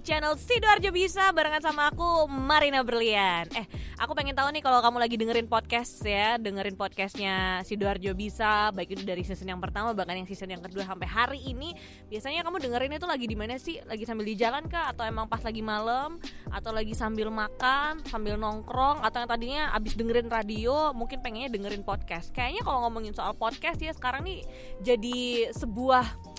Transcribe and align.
channel 0.00 0.32
Sidoarjo 0.40 0.88
Bisa 0.90 1.28
barengan 1.36 1.60
sama 1.60 1.92
aku 1.92 2.24
Marina 2.26 2.80
Berlian. 2.80 3.44
Eh, 3.52 3.68
aku 4.00 4.16
pengen 4.16 4.32
tahu 4.32 4.48
nih 4.48 4.64
kalau 4.64 4.80
kamu 4.80 4.96
lagi 4.96 5.16
dengerin 5.20 5.44
podcast 5.44 6.00
ya, 6.00 6.40
dengerin 6.40 6.74
podcastnya 6.74 7.60
Sidoarjo 7.68 8.16
Bisa, 8.16 8.72
baik 8.72 8.96
itu 8.96 9.04
dari 9.04 9.20
season 9.20 9.52
yang 9.52 9.60
pertama 9.60 9.92
bahkan 9.92 10.16
yang 10.16 10.24
season 10.24 10.48
yang 10.48 10.64
kedua 10.64 10.88
sampai 10.88 11.04
hari 11.04 11.40
ini. 11.44 11.76
Biasanya 12.08 12.40
kamu 12.40 12.64
dengerin 12.64 12.96
itu 12.96 13.06
lagi 13.06 13.26
di 13.28 13.36
mana 13.36 13.60
sih? 13.60 13.76
Lagi 13.84 14.08
sambil 14.08 14.24
di 14.24 14.36
jalan 14.40 14.64
kah? 14.72 14.88
Atau 14.88 15.04
emang 15.04 15.28
pas 15.28 15.44
lagi 15.44 15.60
malam? 15.60 16.16
Atau 16.48 16.72
lagi 16.72 16.96
sambil 16.96 17.28
makan, 17.28 18.00
sambil 18.08 18.40
nongkrong? 18.40 19.04
Atau 19.04 19.20
yang 19.20 19.28
tadinya 19.28 19.62
abis 19.76 19.94
dengerin 20.00 20.32
radio, 20.32 20.96
mungkin 20.96 21.20
pengennya 21.20 21.52
dengerin 21.52 21.84
podcast? 21.84 22.32
Kayaknya 22.32 22.64
kalau 22.64 22.88
ngomongin 22.88 23.12
soal 23.12 23.36
podcast 23.36 23.76
ya 23.84 23.92
sekarang 23.92 24.24
nih 24.24 24.48
jadi 24.80 25.52
sebuah 25.52 26.29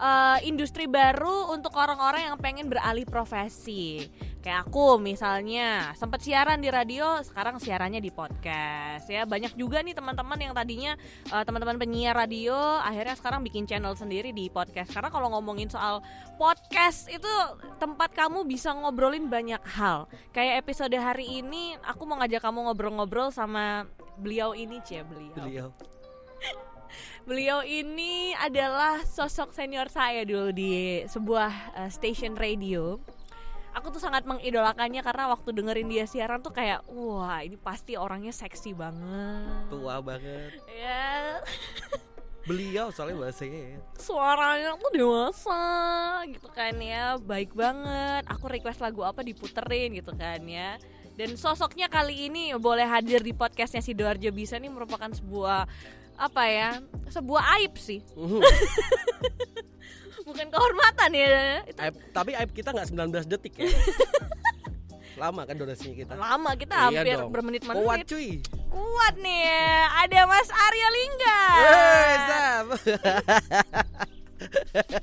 uh, 0.00 0.38
industri 0.42 0.88
baru 0.88 1.52
untuk 1.52 1.76
orang-orang 1.76 2.32
yang 2.32 2.36
pengen 2.40 2.66
beralih 2.72 3.04
profesi. 3.04 4.08
Kayak 4.40 4.72
aku 4.72 4.96
misalnya 4.96 5.92
sempat 5.92 6.24
siaran 6.24 6.64
di 6.64 6.72
radio, 6.72 7.20
sekarang 7.20 7.60
siarannya 7.60 8.00
di 8.00 8.08
podcast 8.08 9.04
ya. 9.12 9.28
Banyak 9.28 9.52
juga 9.60 9.84
nih 9.84 9.92
teman-teman 9.92 10.40
yang 10.40 10.56
tadinya 10.56 10.96
uh, 11.28 11.44
teman-teman 11.44 11.76
penyiar 11.76 12.16
radio, 12.16 12.56
akhirnya 12.80 13.20
sekarang 13.20 13.44
bikin 13.44 13.68
channel 13.68 13.92
sendiri 13.92 14.32
di 14.32 14.48
podcast. 14.48 14.96
Karena 14.96 15.12
kalau 15.12 15.28
ngomongin 15.36 15.68
soal 15.68 16.00
podcast 16.40 17.12
itu 17.12 17.28
tempat 17.76 18.16
kamu 18.16 18.48
bisa 18.48 18.72
ngobrolin 18.72 19.28
banyak 19.28 19.60
hal. 19.76 20.08
Kayak 20.32 20.64
episode 20.64 20.96
hari 20.96 21.44
ini 21.44 21.76
aku 21.84 22.08
mau 22.08 22.16
ngajak 22.24 22.40
kamu 22.40 22.72
ngobrol-ngobrol 22.72 23.28
sama 23.28 23.84
beliau 24.16 24.56
ini, 24.56 24.80
cie 24.80 25.04
beliau. 25.04 25.36
Beliau. 25.36 25.99
Beliau 27.30 27.62
ini 27.62 28.34
adalah 28.34 29.06
sosok 29.06 29.54
senior 29.54 29.86
saya 29.86 30.26
dulu 30.26 30.50
di 30.50 31.06
sebuah 31.06 31.78
uh, 31.78 31.86
station 31.86 32.34
radio. 32.34 32.98
Aku 33.70 33.94
tuh 33.94 34.02
sangat 34.02 34.26
mengidolakannya 34.26 34.98
karena 34.98 35.30
waktu 35.30 35.54
dengerin 35.54 35.86
dia 35.86 36.10
siaran 36.10 36.42
tuh 36.42 36.50
kayak 36.50 36.82
wah 36.90 37.38
ini 37.38 37.54
pasti 37.54 37.94
orangnya 37.94 38.34
seksi 38.34 38.74
banget. 38.74 39.62
Tua 39.70 40.02
banget. 40.02 40.58
Ya. 40.74 41.38
Beliau 42.50 42.90
soalnya 42.90 43.22
bahasanya 43.22 43.62
ya. 43.62 43.80
Suaranya 43.94 44.74
tuh 44.74 44.90
dewasa 44.90 45.62
gitu 46.34 46.50
kan 46.50 46.74
ya, 46.82 47.14
baik 47.22 47.54
banget. 47.54 48.26
Aku 48.26 48.50
request 48.50 48.82
lagu 48.82 49.06
apa 49.06 49.22
diputerin 49.22 49.94
gitu 49.94 50.10
kan 50.18 50.42
ya. 50.50 50.82
Dan 51.14 51.38
sosoknya 51.38 51.86
kali 51.86 52.26
ini 52.26 52.50
boleh 52.58 52.90
hadir 52.90 53.22
di 53.22 53.30
podcastnya 53.30 53.86
si 53.86 53.94
Doarjo 53.94 54.34
bisa 54.34 54.58
nih 54.58 54.72
merupakan 54.72 55.14
sebuah 55.14 55.70
apa 56.20 56.42
ya 56.44 56.70
sebuah 57.08 57.42
aib 57.56 57.74
sih 57.74 58.04
Mhm. 58.12 58.40
bukan 60.28 60.46
kehormatan 60.46 61.10
ya 61.10 61.28
itu 61.64 61.80
Aib- 61.80 62.04
tapi 62.10 62.30
aib 62.34 62.50
kita 62.50 62.70
nggak 62.70 62.86
19 62.86 63.24
detik 63.26 63.56
ya. 63.56 63.66
Lama 65.18 65.42
kan 65.42 65.52
durasinya 65.54 65.92
kita. 65.94 66.12
lama 66.14 66.54
kita 66.54 66.72
Iya 66.72 66.84
hampir 67.02 67.16
dong. 67.18 67.28
bermenit-menit 67.30 67.82
Kuat 67.82 67.98
cuy. 68.06 68.40
kuat 68.68 69.14
nih 69.16 69.44
ada 69.98 70.20
Mas 70.24 70.48
Arya 70.48 70.88
Lingga 70.90 71.40
Eh, 71.58 72.16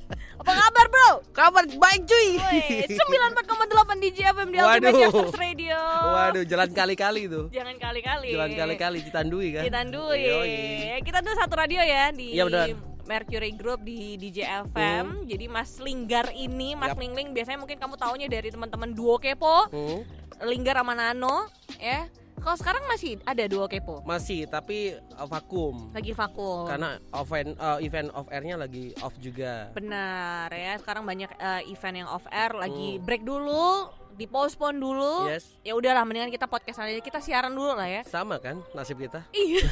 Kabar 1.38 1.70
baik 1.70 2.02
cuy. 2.02 2.28
Woi, 2.34 2.58
94,8 2.90 4.02
DJ 4.02 4.18
FM 4.34 4.48
di 4.50 4.58
Waduh. 4.58 4.90
Ultimate 4.90 5.38
Radio 5.38 5.78
Waduh, 6.10 6.42
jalan 6.42 6.70
kali-kali 6.74 7.30
tuh. 7.30 7.46
jangan 7.48 7.78
kali-kali 7.78 8.34
Jalan 8.34 8.50
kali-kali 8.52 8.98
Citandui 9.00 9.48
kan. 9.54 9.62
Yoi. 10.18 10.98
kita 10.98 11.22
tuh 11.22 11.38
satu 11.38 11.54
radio 11.54 11.78
ya 11.78 12.10
di 12.10 12.34
Iya, 12.34 12.42
benar. 12.42 12.66
Mercury 13.06 13.54
Group 13.54 13.86
di 13.86 14.18
DJ 14.18 14.44
FM. 14.68 15.24
Jadi 15.24 15.46
Mas 15.46 15.78
Linggar 15.78 16.28
ini, 16.34 16.74
Mas. 16.74 16.92
Lingling 16.92 17.30
biasanya 17.30 17.56
mungkin 17.56 17.78
kamu 17.78 17.94
taunya 17.96 18.26
dari 18.26 18.50
teman-teman 18.50 18.92
Duo 18.92 19.16
Kepo, 19.16 19.70
Hmm, 19.70 20.02
Linggar 20.42 20.76
sama 20.76 20.92
Nano, 20.92 21.46
ya. 21.78 22.04
Kalau 22.38 22.56
sekarang 22.56 22.84
masih 22.86 23.18
ada 23.22 23.44
Duo 23.44 23.66
Kepo, 23.66 24.00
masih 24.02 24.44
tapi 24.44 24.94
uh, 25.12 25.26
vakum. 25.26 25.90
lagi 25.90 26.12
vakum. 26.12 26.64
Karena 26.64 26.96
event 27.12 27.50
uh, 27.56 27.78
event 27.78 28.08
off 28.10 28.28
airnya 28.28 28.56
lagi 28.56 28.94
off 28.98 29.14
juga. 29.16 29.68
Benar 29.72 30.48
ya, 30.48 30.74
sekarang 30.76 31.02
banyak 31.02 31.28
eh, 31.30 31.62
event 31.68 31.96
yang 31.96 32.08
off 32.08 32.24
air 32.28 32.52
lagi 32.52 32.88
Hmm. 32.90 33.04
break 33.04 33.22
dulu, 33.22 33.90
dipostpone 34.14 34.76
dulu. 34.76 35.26
Yes. 35.26 35.50
Ya 35.60 35.74
udahlah, 35.74 36.02
mendingan 36.02 36.28
kita 36.28 36.44
podcast 36.44 36.78
aja, 36.80 36.96
kita 36.96 37.18
siaran 37.18 37.50
dulu 37.50 37.72
lah 37.72 37.86
ya. 37.86 38.02
Sama 38.02 38.38
kan 38.38 38.62
nasib 38.72 38.98
kita? 38.98 39.26
Iya, 39.30 39.62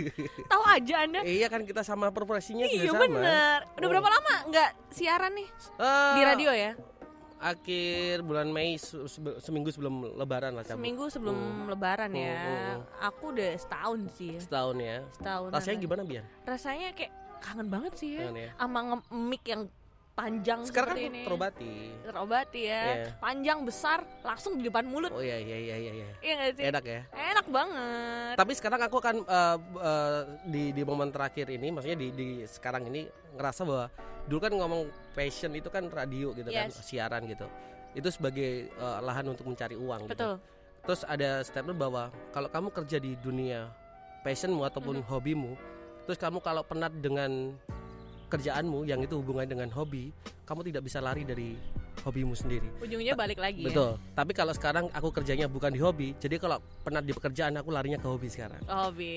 tahu 0.50 0.62
aja 0.66 0.94
anda. 1.00 1.20
Iya 1.22 1.46
kan 1.46 1.62
kita 1.62 1.80
sama 1.80 2.08
profesinya 2.08 2.64
Iya 2.64 2.84
juga 2.84 2.98
sama. 2.98 3.04
bener. 3.06 3.56
Udah 3.74 3.84
Oh. 3.84 3.90
berapa 3.90 4.08
lama 4.10 4.34
nggak 4.48 4.70
siaran 4.90 5.32
nih 5.32 5.48
Eh, 5.76 6.12
di 6.14 6.22
radio 6.22 6.50
ya? 6.50 6.72
Akhir 7.44 8.24
bulan 8.24 8.48
Mei 8.48 8.80
se- 8.80 9.04
seminggu 9.38 9.68
sebelum 9.68 10.16
Lebaran 10.16 10.56
lah 10.56 10.64
cabut. 10.64 10.80
Seminggu 10.80 11.04
sebelum 11.06 11.36
Hmm. 11.36 11.68
Lebaran 11.68 12.08
ya. 12.10 12.32
Hmm, 12.32 12.40
hmm, 12.40 12.64
hmm. 12.80 13.04
Aku 13.04 13.24
udah 13.30 13.50
setahun 13.54 14.00
sih. 14.16 14.30
ya. 14.32 14.40
Setahun 14.40 14.76
ya. 14.80 14.96
Setahun. 15.12 15.48
Rasanya 15.52 15.78
gimana 15.78 16.02
Bian? 16.02 16.24
Rasanya 16.42 16.88
kayak 16.92 17.12
kangen 17.38 17.68
banget 17.68 17.92
sih 17.94 18.16
ya. 18.16 18.24
Kangen 18.24 18.38
ya. 18.40 18.50
Sama 18.56 18.78
nge-mic 18.82 19.44
yang 19.44 19.62
panjang 20.14 20.60
Sekarang 20.62 20.88
kan 20.88 20.96
seperti 20.96 21.10
ini. 21.10 21.22
terobati. 21.26 21.74
Terobati 22.00 22.60
ya. 22.64 22.82
Iya. 22.86 23.06
Panjang 23.18 23.58
besar 23.60 23.98
langsung 24.22 24.56
di 24.56 24.64
depan 24.64 24.86
mulut. 24.86 25.10
Oh 25.10 25.20
iya 25.20 25.36
iya 25.36 25.58
iya 25.58 25.76
iya. 25.76 25.92
iya. 25.92 26.08
Iya 26.22 26.32
gak 26.38 26.52
sih? 26.56 26.64
Enak 26.64 26.84
ya. 26.86 27.00
Enak 27.12 27.46
banget. 27.46 28.34
Tapi 28.38 28.52
sekarang 28.54 28.80
aku 28.80 28.96
akan 28.96 29.16
eh, 29.20 29.56
eh, 29.82 30.20
di 30.46 30.62
di 30.70 30.82
momen 30.82 31.10
terakhir 31.10 31.50
ini, 31.50 31.68
maksudnya 31.68 31.98
di 31.98 32.08
di 32.08 32.26
sekarang 32.46 32.88
ini 32.88 33.04
ngerasa 33.34 33.60
bahwa 33.62 33.92
dulu 34.24 34.40
kan 34.40 34.52
ngomong 34.52 34.82
passion 35.12 35.52
itu 35.52 35.68
kan 35.68 35.86
radio 35.88 36.32
gitu 36.32 36.48
kan, 36.48 36.68
Yes. 36.72 36.80
siaran 36.80 37.28
gitu. 37.28 37.44
Itu 37.94 38.08
sebagai 38.10 38.68
eh, 38.68 38.98
lahan 39.00 39.28
untuk 39.28 39.46
mencari 39.46 39.76
uang 39.76 40.08
gitu. 40.08 40.16
Betul. 40.16 40.34
Terus 40.84 41.00
ada 41.04 41.40
statement 41.40 41.78
bahwa 41.80 42.02
kalau 42.30 42.48
kamu 42.48 42.68
kerja 42.72 43.00
di 43.00 43.16
dunia 43.16 43.72
passionmu 44.20 44.64
ataupun 44.64 45.00
Mhm. 45.00 45.06
hobimu, 45.08 45.52
terus 46.04 46.16
kamu 46.16 46.40
kalau 46.40 46.64
penat 46.64 46.92
dengan 46.96 47.56
kerjaanmu 48.28 48.84
yang 48.84 49.00
itu 49.00 49.16
hubungannya 49.20 49.52
dengan 49.54 49.70
hobi, 49.72 50.10
kamu 50.44 50.60
tidak 50.68 50.82
bisa 50.84 50.98
lari 50.98 51.22
dari 51.22 51.56
hobimu 52.04 52.36
sendiri. 52.36 52.68
Ujungnya 52.84 53.16
balik 53.16 53.40
lagi 53.40 53.64
ya. 53.64 53.72
Betul. 53.72 53.96
Tapi 54.12 54.32
kalau 54.36 54.52
sekarang 54.52 54.84
aku 54.92 55.08
kerjanya 55.10 55.48
bukan 55.48 55.72
di 55.72 55.80
hobi, 55.80 56.12
jadi 56.20 56.36
kalau 56.36 56.60
penat 56.84 57.02
di 57.08 57.16
pekerjaan 57.16 57.56
aku 57.56 57.72
larinya 57.72 57.96
ke 57.96 58.04
hobi 58.04 58.28
sekarang. 58.28 58.60
Hobi 58.68 59.14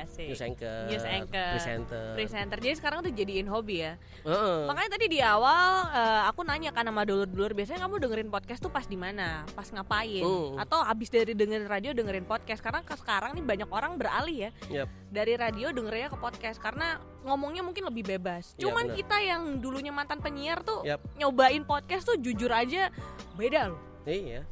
asik. 0.00 0.32
News 0.32 0.42
anchor, 0.42 0.80
News 0.88 1.04
anchor. 1.04 1.50
presenter. 1.54 2.06
Presenter. 2.16 2.58
Jadi 2.64 2.74
sekarang 2.80 2.98
tuh 3.04 3.12
jadiin 3.12 3.46
hobi 3.46 3.84
ya. 3.84 4.00
Heeh. 4.24 4.58
Makanya 4.66 4.90
tadi 4.96 5.06
di 5.12 5.20
awal 5.20 5.92
eh, 5.92 6.22
aku 6.32 6.40
nanya 6.42 6.72
kan 6.72 6.88
sama 6.88 7.04
dulur-dulur 7.04 7.52
biasanya 7.52 7.84
kamu 7.84 7.94
dengerin 8.00 8.30
podcast 8.32 8.60
tuh 8.64 8.72
pas 8.72 8.88
di 8.88 8.96
mana? 8.96 9.44
Pas 9.52 9.68
ngapain? 9.68 10.24
Hmm. 10.24 10.56
Atau 10.56 10.80
habis 10.80 11.12
dari 11.12 11.36
dengerin 11.36 11.68
radio 11.68 11.92
dengerin 11.92 12.24
podcast? 12.24 12.64
Karena 12.64 12.80
sekarang 12.80 13.36
nih 13.36 13.44
banyak 13.44 13.68
orang 13.68 14.00
beralih 14.00 14.48
ya. 14.48 14.50
Yap. 14.72 14.88
Dari 15.10 15.34
radio 15.36 15.74
dengerinnya 15.74 16.08
ke 16.08 16.18
podcast 16.18 16.62
karena 16.62 16.96
ngomongnya 17.22 17.60
mungkin 17.60 17.84
lebih 17.84 18.04
bebas. 18.08 18.54
Iya, 18.54 18.64
Cuman 18.64 18.84
benar. 18.86 18.96
kita 18.96 19.16
yang 19.18 19.42
dulunya 19.58 19.90
mantan 19.90 20.18
penyiar 20.18 20.60
tuh 20.60 20.80
Yap. 20.82 21.00
nyobain 21.14 21.62
podcast 21.62 22.04
tuh 22.04 22.16
jujur 22.16 22.48
aja 22.48 22.88
beda 23.34 23.70
loh. 23.70 23.80
Iya. 24.04 24.42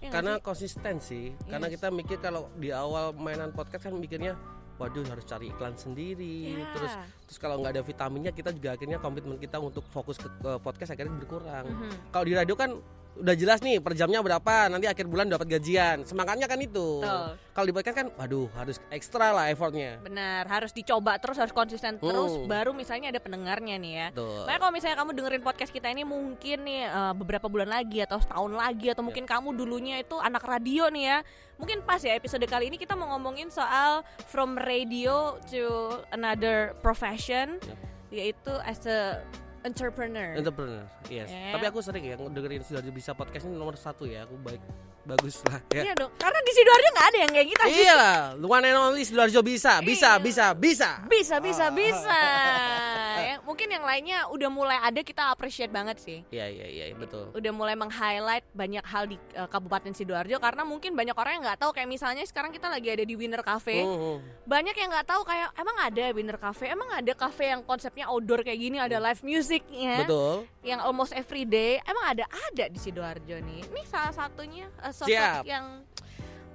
Ya 0.00 0.08
Karena 0.08 0.36
sih? 0.36 0.42
konsistensi. 0.42 1.22
Karena 1.44 1.66
Yes. 1.66 1.74
kita 1.76 1.86
mikir 1.90 2.16
kalau 2.18 2.48
di 2.54 2.70
awal 2.70 3.12
mainan 3.12 3.50
podcast 3.50 3.84
kan 3.84 3.94
mikirnya 3.94 4.36
waduh 4.76 5.04
harus 5.04 5.24
cari 5.24 5.48
iklan 5.48 5.76
sendiri 5.76 6.56
Ya. 6.56 6.64
terus 6.72 6.92
terus 7.22 7.36
kalau 7.36 7.60
nggak 7.60 7.76
ada 7.76 7.82
vitaminnya 7.84 8.32
kita 8.32 8.48
juga 8.48 8.72
akhirnya 8.72 8.96
komitmen 8.96 9.36
kita 9.36 9.60
untuk 9.60 9.84
fokus 9.84 10.16
ke, 10.16 10.24
ke 10.24 10.56
podcast 10.56 10.90
akhirnya 10.90 11.12
berkurang 11.14 11.68
Mhm. 11.68 12.08
kalau 12.08 12.24
di 12.24 12.32
radio 12.32 12.56
kan 12.56 12.80
udah 13.20 13.34
jelas 13.36 13.60
nih 13.60 13.78
per 13.78 13.92
jamnya 13.92 14.18
berapa 14.18 14.66
nanti 14.66 14.88
akhir 14.88 15.04
bulan 15.04 15.28
dapat 15.28 15.46
gajian 15.46 16.02
semangatnya 16.02 16.48
kan 16.48 16.56
itu 16.56 17.04
kalau 17.52 17.66
di 17.68 17.74
podcast 17.76 17.96
kan 17.96 18.08
waduh 18.16 18.48
harus 18.56 18.80
ekstra 18.88 19.30
lah 19.30 19.46
effortnya 19.48 20.00
Benar, 20.00 20.48
harus 20.48 20.72
dicoba 20.72 21.20
terus, 21.20 21.36
harus 21.36 21.52
konsisten 21.52 22.00
terus, 22.00 22.32
Hmm. 22.32 22.48
baru 22.48 22.72
misalnya 22.72 23.12
ada 23.12 23.20
pendengarnya 23.20 23.76
nih 23.76 23.92
ya. 23.92 24.06
tuh 24.10 24.48
Makanya 24.48 24.60
kalau 24.60 24.72
misalnya 24.72 24.96
kamu 24.96 25.10
dengerin 25.12 25.42
podcast 25.42 25.70
kita 25.70 25.88
ini 25.88 26.02
mungkin 26.02 26.64
nih 26.64 26.82
eh, 26.84 27.12
beberapa 27.12 27.46
bulan 27.46 27.68
lagi 27.68 28.00
atau 28.00 28.16
setahun 28.16 28.50
lagi 28.50 28.88
atau 28.88 29.04
mungkin 29.04 29.28
kamu 29.28 29.52
dulunya 29.52 30.00
itu 30.00 30.16
anak 30.16 30.40
radio 30.40 30.88
nih 30.88 31.04
ya. 31.04 31.18
Mungkin 31.60 31.84
pas 31.84 32.00
ya 32.00 32.16
episode 32.16 32.40
kali 32.44 32.72
ini 32.72 32.80
kita 32.80 32.96
mau 32.96 33.12
ngomongin 33.12 33.52
soal 33.52 34.00
from 34.32 34.56
radio 34.56 35.36
to 35.44 35.68
another 36.10 36.72
profession 36.80 37.60
Yap. 37.60 37.76
yaitu 38.08 38.52
as 38.64 38.80
a 38.88 39.20
entrepreneur. 39.62 40.30
entrepreneur 40.34 40.84
yes 41.06 41.28
Ya. 41.28 41.52
tapi 41.52 41.64
aku 41.66 41.78
sering 41.80 42.02
ya 42.02 42.16
dengerin 42.16 42.60
sudah 42.60 42.80
bisa 42.86 43.12
podcast 43.12 43.44
ini 43.44 43.54
nomor 43.54 43.74
satu 43.74 44.04
ya 44.04 44.24
aku 44.24 44.36
baik 44.38 44.62
bagus 45.02 45.40
lah 45.42 45.60
ya 45.70 45.82
Iya 45.82 45.92
dong, 45.96 46.12
karena 46.14 46.38
di 46.38 46.52
sidoarjo 46.52 46.88
nggak 46.90 47.06
ada 47.06 47.18
yang 47.18 47.30
kayak 47.30 47.48
kita. 47.48 47.64
iya 47.66 47.92
lah 47.94 48.16
luan 48.36 48.62
and 48.62 48.76
only 48.76 49.00
Sidoarjo 49.00 49.40
bisa 49.40 49.80
bisa 49.80 50.10
Iya. 50.10 50.20
bisa 50.20 50.46
bisa 50.52 50.88
Bisa, 51.02 51.36
bisa, 51.38 51.64
Ah. 51.64 51.72
bisa. 51.72 52.18
ya. 53.30 53.36
Mungkin 53.46 53.68
yang 53.70 53.84
lainnya 53.86 54.18
udah 54.34 54.50
mulai 54.50 54.78
ada 54.82 55.00
kita 55.06 55.30
appreciate 55.30 55.70
banget 55.70 56.02
sih. 56.02 56.18
Iya 56.34 56.50
iya 56.50 56.66
iya 56.66 56.84
betul. 56.98 57.30
Udah 57.30 57.52
mulai 57.54 57.78
meng-highlight 57.78 58.44
banyak 58.50 58.82
hal 58.82 59.06
di 59.06 59.16
uh, 59.38 59.46
Kabupaten 59.46 59.94
Sidoarjo 59.94 60.36
karena 60.42 60.62
mungkin 60.66 60.98
banyak 60.98 61.14
orang 61.14 61.38
yang 61.38 61.44
nggak 61.46 61.60
tahu 61.62 61.70
kayak 61.70 61.88
misalnya 61.88 62.26
sekarang 62.26 62.50
kita 62.50 62.66
lagi 62.66 62.90
ada 62.90 63.04
di 63.06 63.14
Winner 63.14 63.42
Cafe. 63.46 63.82
Hmm, 63.86 64.18
Banyak 64.44 64.74
yang 64.74 64.90
nggak 64.90 65.06
tahu 65.06 65.22
kayak 65.22 65.54
emang 65.54 65.76
ada 65.78 66.04
Winner 66.10 66.38
Cafe, 66.40 66.64
emang 66.66 66.90
ada 66.90 67.12
cafe 67.14 67.54
yang 67.54 67.62
konsepnya 67.62 68.10
outdoor 68.10 68.42
kayak 68.42 68.58
gini, 68.58 68.76
ada 68.82 68.98
live 68.98 69.22
musicnya 69.22 70.02
Betul. 70.02 70.48
yang 70.66 70.82
almost 70.82 71.14
every 71.14 71.46
day. 71.46 71.78
Emang 71.86 72.04
ada 72.16 72.24
ada 72.26 72.64
di 72.66 72.78
Sidoarjo 72.80 73.36
nih. 73.38 73.62
Ini 73.70 73.82
salah 73.86 74.10
satunya 74.10 74.66
uh, 74.82 74.90
sosok 74.90 75.12
Siap. 75.12 75.44
yang 75.46 75.86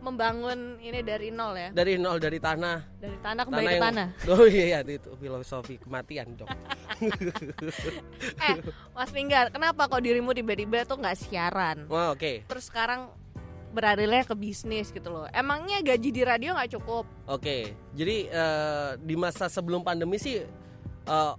membangun 0.06 0.60
ini 0.80 1.02
dari 1.02 1.30
nol 1.30 1.54
ya. 1.54 1.70
Dari 1.72 1.98
nol 1.98 2.18
dari 2.18 2.38
tanah. 2.38 2.78
Dari 2.96 3.18
tanah 3.20 3.44
kembali 3.44 3.66
ke 3.66 3.74
yang- 3.74 3.86
tanah. 3.90 4.08
Oh 4.32 4.46
iya 4.46 4.66
iya, 4.68 4.80
itu 4.86 5.10
filosofi 5.16 5.76
kematian 5.76 6.38
dong. 6.38 6.50
Eh, 8.38 8.56
Mas 8.92 9.12
Linggar, 9.12 9.50
kenapa 9.50 9.86
kok 9.86 10.00
dirimu 10.00 10.32
tiba-tiba 10.32 10.86
tuh 10.86 10.96
nggak 10.96 11.18
siaran? 11.18 11.78
Wah 11.88 12.12
oke 12.12 12.46
Terus 12.46 12.66
sekarang 12.66 13.12
beralihnya 13.70 14.24
ke 14.24 14.32
bisnis 14.34 14.88
gitu 14.88 15.10
loh. 15.10 15.28
Emangnya 15.30 15.84
gaji 15.84 16.10
di 16.10 16.22
radio 16.22 16.56
nggak 16.56 16.80
cukup? 16.80 17.04
oke. 17.28 17.58
Jadi 17.92 18.18
eh, 18.26 18.90
di 18.98 19.16
masa 19.16 19.48
sebelum 19.48 19.82
pandemi 19.82 20.16
sih 20.16 20.40
eh, 20.40 21.34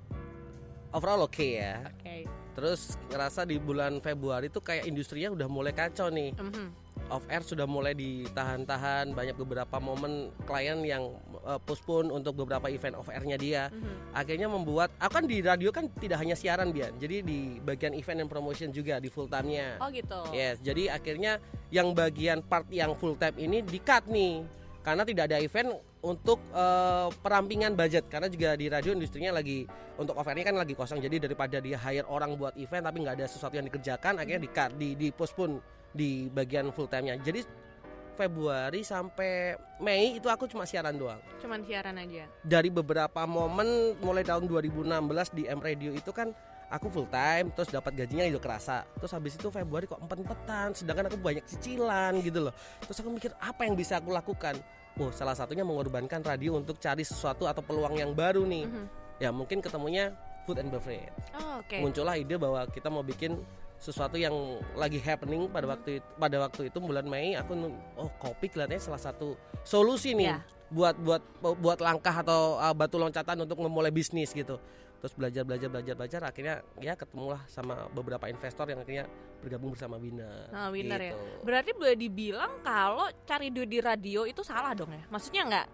overall 0.91 1.25
oke 1.25 1.47
ya. 1.47 1.81
Oke. 1.95 2.29
Terus 2.53 2.97
ngerasa 3.09 3.45
di 3.45 3.57
bulan 3.57 4.01
Februari 4.01 4.49
tuh 4.49 4.61
kayak 4.61 4.85
industrinya 4.85 5.29
udah 5.31 5.49
mulai 5.49 5.73
kacau 5.73 6.09
nih. 6.09 6.33
Mhm. 6.35 6.86
Off 7.07 7.23
air 7.31 7.43
sudah 7.47 7.71
mulai 7.71 7.95
ditahan-tahan, 7.95 9.15
banyak 9.15 9.39
beberapa 9.39 9.79
momen 9.79 10.35
klien 10.43 10.83
yang 10.83 11.15
eh, 11.47 11.61
postpone 11.63 12.11
untuk 12.11 12.35
beberapa 12.43 12.67
event 12.67 12.99
off 12.99 13.07
airnya 13.07 13.39
dia. 13.39 13.63
Mhm. 13.71 14.11
Akhirnya 14.11 14.51
membuat, 14.51 14.91
aku 14.99 15.23
kan 15.23 15.25
di 15.31 15.39
radio 15.39 15.71
kan 15.71 15.87
tidak 16.03 16.19
hanya 16.19 16.35
siaran 16.35 16.75
Bian, 16.75 16.91
jadi 16.99 17.23
di 17.23 17.63
bagian 17.63 17.95
event 17.95 18.27
and 18.27 18.31
promotion 18.31 18.75
juga 18.75 18.99
di 18.99 19.07
full 19.07 19.31
time-nya. 19.31 19.79
Oh 19.79 19.87
gitu. 19.95 20.19
Yes, 20.35 20.59
jadi 20.59 20.99
akhirnya 20.99 21.39
yang 21.71 21.95
bagian 21.95 22.43
part 22.43 22.67
yang 22.75 22.99
full 22.99 23.15
time 23.15 23.39
ini 23.39 23.63
di 23.63 23.79
cut 23.79 24.07
nih 24.11 24.43
karena 24.87 25.03
tidak 25.03 25.25
ada 25.31 25.39
event 25.43 25.75
untuk 26.07 26.39
eh, 26.55 27.09
perampingan 27.19 27.75
budget 27.75 28.07
karena 28.07 28.31
juga 28.31 28.55
di 28.55 28.71
radio 28.71 28.95
industrinya 28.95 29.35
lagi 29.35 29.67
untuk 29.99 30.15
offernya 30.15 30.47
kan 30.47 30.55
lagi 30.55 30.79
kosong 30.79 31.03
jadi 31.03 31.27
daripada 31.27 31.59
dia 31.59 31.75
hire 31.75 32.07
orang 32.07 32.39
buat 32.39 32.55
event 32.55 32.87
tapi 32.87 33.03
nggak 33.03 33.19
ada 33.19 33.27
sesuatu 33.27 33.59
yang 33.59 33.67
dikerjakan 33.67 34.23
akhirnya 34.23 34.39
di 34.39 34.51
cut 34.55 34.71
di 34.79 34.89
di 34.95 35.09
postpone 35.11 35.59
di 35.97 36.29
bagian 36.29 36.69
full 36.71 36.87
time-nya. 36.87 37.17
Jadi 37.19 37.43
Februari 38.17 38.81
sampai 38.81 39.61
Mei 39.77 40.17
itu 40.17 40.29
aku 40.33 40.49
cuma 40.49 40.65
siaran 40.65 40.97
doang. 40.97 41.21
Cuman 41.37 41.61
siaran 41.69 42.01
aja. 42.01 42.25
dari 42.41 42.73
beberapa 42.73 43.29
momen 43.29 43.93
mulai 44.01 44.25
tahun 44.25 44.49
2016 44.49 45.37
di 45.37 45.45
M 45.45 45.61
Radio 45.61 45.93
itu 45.93 46.09
kan 46.17 46.33
aku 46.73 46.89
full 46.89 47.09
time 47.13 47.53
terus 47.53 47.69
dapat 47.69 47.93
gajinya 47.93 48.25
itu 48.25 48.41
kerasa. 48.41 48.89
Terus 48.97 49.13
habis 49.13 49.37
itu 49.37 49.53
Februari 49.53 49.85
kok 49.85 50.01
empet-empetan 50.01 50.73
sedangkan 50.73 51.13
aku 51.13 51.21
banyak 51.21 51.45
cicilan 51.45 52.17
gitu 52.25 52.49
loh. 52.49 52.55
Terus 52.89 53.05
aku 53.05 53.11
mikir 53.13 53.37
apa 53.37 53.69
yang 53.69 53.77
bisa 53.77 54.01
aku 54.01 54.09
lakukan? 54.09 54.57
Oh 54.97 55.13
salah 55.13 55.37
satunya 55.37 55.61
mengorbankan 55.61 56.25
radio 56.25 56.57
untuk 56.57 56.81
cari 56.81 57.05
sesuatu 57.05 57.45
atau 57.45 57.61
peluang 57.61 58.01
yang 58.01 58.17
baru 58.17 58.45
nih. 58.49 58.65
Mhm. 58.65 58.87
ya 59.17 59.33
mungkin 59.33 59.65
ketemunya 59.65 60.13
food 60.45 60.61
and 60.61 60.69
beverage. 60.69 61.09
Oh, 61.37 61.65
Oke. 61.65 61.81
muncullah 61.81 62.21
ide 62.21 62.37
bahwa 62.37 62.69
kita 62.69 62.93
mau 62.93 63.01
bikin 63.01 63.41
sesuatu 63.77 64.17
yang 64.17 64.33
lagi 64.73 64.97
happening 64.99 65.47
pada 65.47 65.69
waktu 65.69 66.01
itu, 66.01 66.07
pada 66.17 66.37
waktu 66.41 66.61
itu 66.69 66.79
bulan 66.81 67.05
Mei 67.05 67.37
aku 67.37 67.53
oh 67.97 68.11
kopi 68.17 68.49
kelihatannya 68.49 68.81
salah 68.81 69.01
satu 69.01 69.37
solusi 69.63 70.17
nih 70.17 70.33
Ya. 70.33 70.39
buat 70.67 70.97
buat 70.99 71.23
buat 71.61 71.79
langkah 71.79 72.11
atau 72.13 72.59
uh, 72.59 72.75
batu 72.75 72.99
loncatan 72.99 73.39
untuk 73.39 73.61
memulai 73.61 73.93
bisnis 73.93 74.33
gitu 74.33 74.59
terus 74.97 75.13
belajar 75.13 75.45
belajar 75.45 75.69
belajar 75.69 75.95
belajar 75.95 76.21
akhirnya 76.25 76.65
ya 76.81 76.97
ketemulah 76.97 77.45
sama 77.47 77.85
beberapa 77.93 78.27
investor 78.27 78.65
yang 78.67 78.81
akhirnya 78.81 79.05
bergabung 79.39 79.77
bersama 79.77 80.01
Winner 80.01 80.49
Ah, 80.51 80.73
Winner 80.73 80.97
ya. 80.99 81.13
gitu. 81.13 81.45
Berarti 81.45 81.71
boleh 81.77 81.95
dibilang 81.95 82.65
kalau 82.65 83.07
cari 83.23 83.53
duit 83.53 83.69
di 83.69 83.79
radio 83.79 84.25
itu 84.25 84.41
salah 84.41 84.73
dong 84.73 84.91
ya? 84.91 85.05
Maksudnya 85.07 85.43
nggak? 85.47 85.67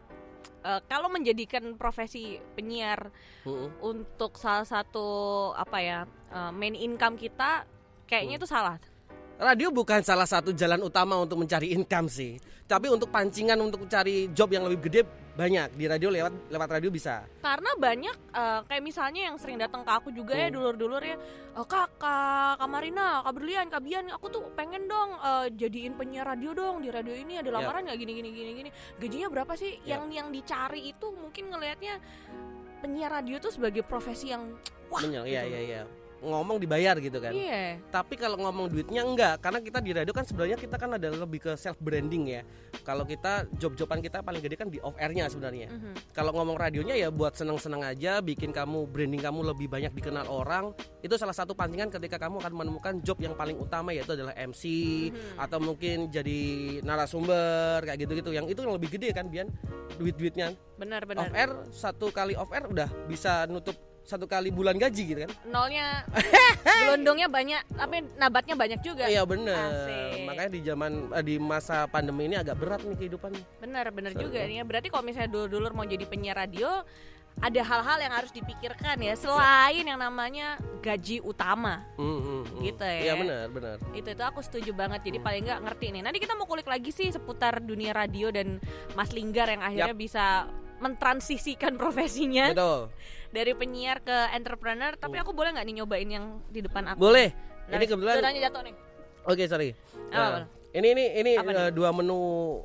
eh, 0.62 0.80
kalau 0.86 1.06
menjadikan 1.06 1.74
profesi 1.74 2.36
penyiar 2.52 3.10
Mm-mm. 3.46 3.78
untuk 3.80 4.34
salah 4.36 4.66
satu 4.66 5.06
apa 5.54 5.78
ya 5.78 6.00
eh, 6.28 6.50
main 6.52 6.74
income 6.74 7.14
kita, 7.16 7.62
kayaknya 8.06 8.36
itu 8.38 8.48
salah. 8.48 8.76
radio 9.42 9.74
bukan 9.74 10.06
salah 10.06 10.28
satu 10.28 10.54
jalan 10.54 10.78
utama 10.86 11.18
untuk 11.18 11.34
mencari 11.34 11.74
income 11.74 12.06
sih 12.06 12.38
tapi 12.62 12.86
untuk 12.86 13.10
pancingan 13.10 13.58
untuk 13.58 13.90
cari 13.90 14.30
job 14.30 14.54
yang 14.54 14.62
lebih 14.70 14.86
gede 14.86 15.02
banyak 15.32 15.74
di 15.74 15.88
radio 15.90 16.12
lewat 16.12 16.52
lewat 16.52 16.68
radio 16.78 16.92
bisa 16.92 17.24
Karena 17.42 17.72
banyak 17.74 18.16
eh, 18.30 18.60
kayak 18.68 18.82
misalnya 18.84 19.32
yang 19.32 19.36
sering 19.40 19.58
datang 19.58 19.82
ke 19.82 19.90
aku 19.90 20.14
juga 20.14 20.36
ya 20.36 20.46
Hmm. 20.46 20.60
dulur-dulur 20.60 21.02
ya, 21.02 21.16
"Eh, 21.58 21.66
kak, 21.66 21.96
kak, 21.96 22.60
Kak 22.60 22.68
Marina, 22.68 23.24
Kak 23.24 23.32
Berlian, 23.34 23.66
Kak 23.72 23.82
Bian, 23.82 24.06
aku 24.12 24.28
tuh 24.28 24.42
pengen 24.54 24.86
dong 24.86 25.16
eh, 25.18 25.46
jadiin 25.56 25.96
penyiar 25.96 26.28
radio 26.28 26.52
dong 26.54 26.84
di 26.84 26.92
radio 26.92 27.16
ini 27.16 27.40
ada 27.40 27.48
Yap. 27.48 27.56
lamaran 27.58 27.88
nggak 27.88 27.98
gini 27.98 28.12
gini 28.14 28.28
gini 28.30 28.50
gini. 28.62 28.70
Gajinya 29.00 29.28
berapa 29.32 29.52
sih? 29.56 29.72
Yap. 29.82 29.88
Yang 29.88 30.02
yang 30.12 30.28
dicari 30.30 30.80
itu 30.92 31.06
mungkin 31.10 31.44
ngelihatnya 31.50 31.94
penyiar 32.78 33.10
radio 33.10 33.36
tuh 33.40 33.50
sebagai 33.50 33.82
profesi 33.82 34.30
yang 34.30 34.52
wah. 34.92 35.00
Menyel, 35.00 35.24
iya 35.26 35.42
gitu. 35.48 35.52
iya 35.56 35.60
iya 35.64 35.82
ngomong 36.22 36.56
dibayar 36.56 36.94
gitu 36.96 37.18
kan 37.18 37.30
Iya. 37.30 37.82
tapi 37.88 38.14
kalau 38.14 38.38
ngomong 38.38 38.66
duitnya 38.66 39.02
enggak 39.02 39.38
karena 39.38 39.58
kita 39.58 39.78
di 39.78 39.90
radio 39.90 40.10
kan 40.10 40.22
sebenarnya 40.22 40.54
kita 40.54 40.74
kan 40.74 40.94
ada 40.94 41.10
lebih 41.10 41.38
ke 41.40 41.52
self 41.54 41.76
branding 41.76 42.30
ya 42.30 42.42
kalau 42.80 43.02
kita 43.02 43.44
job-joban 43.52 43.98
kita 43.98 44.22
paling 44.22 44.38
gede 44.38 44.54
kan 44.54 44.66
di 44.66 44.78
off 44.78 44.94
airnya 44.96 45.26
sebenarnya 45.26 45.68
Mhm. 45.68 46.14
kalau 46.14 46.30
ngomong 46.32 46.54
radionya 46.54 46.94
ya 46.94 47.08
buat 47.08 47.34
seneng-seneng 47.34 47.82
aja 47.82 48.18
bikin 48.18 48.50
kamu 48.50 48.86
branding 48.86 49.18
kamu 49.20 49.42
lebih 49.44 49.66
banyak 49.66 49.90
dikenal 49.92 50.24
orang 50.24 50.70
itu 51.00 51.14
salah 51.14 51.34
satu 51.34 51.52
pancingan 51.52 51.90
ketika 51.90 52.16
kamu 52.18 52.38
akan 52.38 52.52
menemukan 52.54 52.94
job 53.00 53.18
yang 53.18 53.34
paling 53.34 53.58
utama 53.58 53.90
yaitu 53.90 54.14
adalah 54.14 54.32
MC 54.32 54.62
Mhm. 55.10 55.36
atau 55.38 55.58
mungkin 55.58 56.06
jadi 56.08 56.40
narasumber 56.82 57.82
kayak 57.82 57.98
gitu-gitu 58.00 58.30
yang 58.30 58.46
itu 58.46 58.60
yang 58.60 58.72
lebih 58.72 58.90
gede 58.90 59.10
kan 59.10 59.26
Bian 59.26 59.50
duit-duitnya 59.92 60.54
Benar 60.74 61.02
off 61.02 61.10
benar. 61.10 61.28
air 61.32 61.50
satu 61.68 62.08
kali 62.08 62.32
off 62.32 62.50
air 62.50 62.64
udah 62.64 62.88
bisa 63.04 63.44
nutup 63.46 63.74
satu 64.02 64.26
kali 64.26 64.50
bulan 64.50 64.74
gaji 64.74 65.02
gitu 65.04 65.20
kan 65.24 65.30
Nolnya 65.46 66.02
gelondongnya 66.82 67.28
banyak, 67.28 67.62
tapi 67.72 67.96
nabatnya 68.18 68.54
banyak 68.58 68.80
juga. 68.82 69.06
Iya 69.06 69.22
bener. 69.22 69.54
Asik. 69.54 70.26
Makanya 70.26 70.50
di 70.50 70.60
zaman 70.62 70.92
eh, 71.10 71.24
di 71.24 71.34
masa 71.38 71.86
pandemi 71.86 72.26
ini 72.26 72.36
agak 72.36 72.58
berat 72.58 72.82
nih 72.82 72.96
kehidupan. 72.98 73.30
Benar, 73.58 73.94
benar 73.94 74.12
Seru. 74.12 74.28
juga 74.28 74.42
nih 74.42 74.60
ya. 74.60 74.64
Berarti 74.66 74.88
kalau 74.90 75.04
misalnya 75.06 75.30
dulur-dulur 75.30 75.72
mau 75.72 75.86
jadi 75.86 76.02
penyiar 76.02 76.36
radio, 76.36 76.82
ada 77.40 77.60
hal-hal 77.64 77.98
yang 78.02 78.12
harus 78.12 78.28
dipikirkan 78.28 78.98
ya 78.98 79.14
selain 79.16 79.86
yang 79.86 79.96
namanya 79.96 80.58
gaji 80.82 81.22
utama. 81.22 81.80
Mm, 81.96 82.04
mm, 82.04 82.20
mm. 82.20 82.60
Gitu 82.66 82.84
ya. 82.84 83.00
Iya 83.00 83.14
benar 83.16 83.44
benar. 83.48 83.76
Itu 83.94 84.08
itu 84.10 84.22
aku 84.22 84.40
setuju 84.42 84.70
banget. 84.74 85.00
Jadi 85.06 85.18
Hmm. 85.22 85.26
paling 85.26 85.42
nggak 85.46 85.60
ngerti 85.64 85.86
nih. 85.94 86.02
Nanti 86.02 86.18
kita 86.18 86.34
mau 86.34 86.44
kulik 86.44 86.66
lagi 86.66 86.90
sih 86.90 87.08
seputar 87.08 87.62
dunia 87.62 87.94
radio 87.94 88.28
dan 88.28 88.58
Mas 88.92 89.14
Linggar 89.14 89.48
yang 89.48 89.62
akhirnya 89.62 89.94
bisa 89.96 90.24
mentransisikan 90.82 91.78
profesinya 91.78 92.50
Betul. 92.50 92.90
dari 93.32 93.52
penyiar 93.52 93.98
ke 93.98 94.16
entrepreneur. 94.30 94.92
Tapi 94.94 95.16
Hmm. 95.16 95.24
aku 95.24 95.32
boleh 95.32 95.50
nggak 95.50 95.64
nih 95.64 95.74
nyobain 95.74 96.06
yang 96.06 96.24
di 96.46 96.60
depan 96.60 96.84
aku? 96.86 97.00
Boleh. 97.02 97.32
Nah, 97.66 97.76
Ini 97.76 97.84
kebetulan. 97.86 98.16
jatuh 98.20 98.62
nih. 98.62 98.74
Oke 99.24 99.44
sorry. 99.46 99.70
Apa, 100.10 100.12
Nah, 100.12 100.44
ini 100.72 100.88
ini 100.90 101.04
ini 101.16 101.32
Apa 101.36 101.50
eh, 101.52 101.70
dua 101.70 101.88
menu 101.90 102.20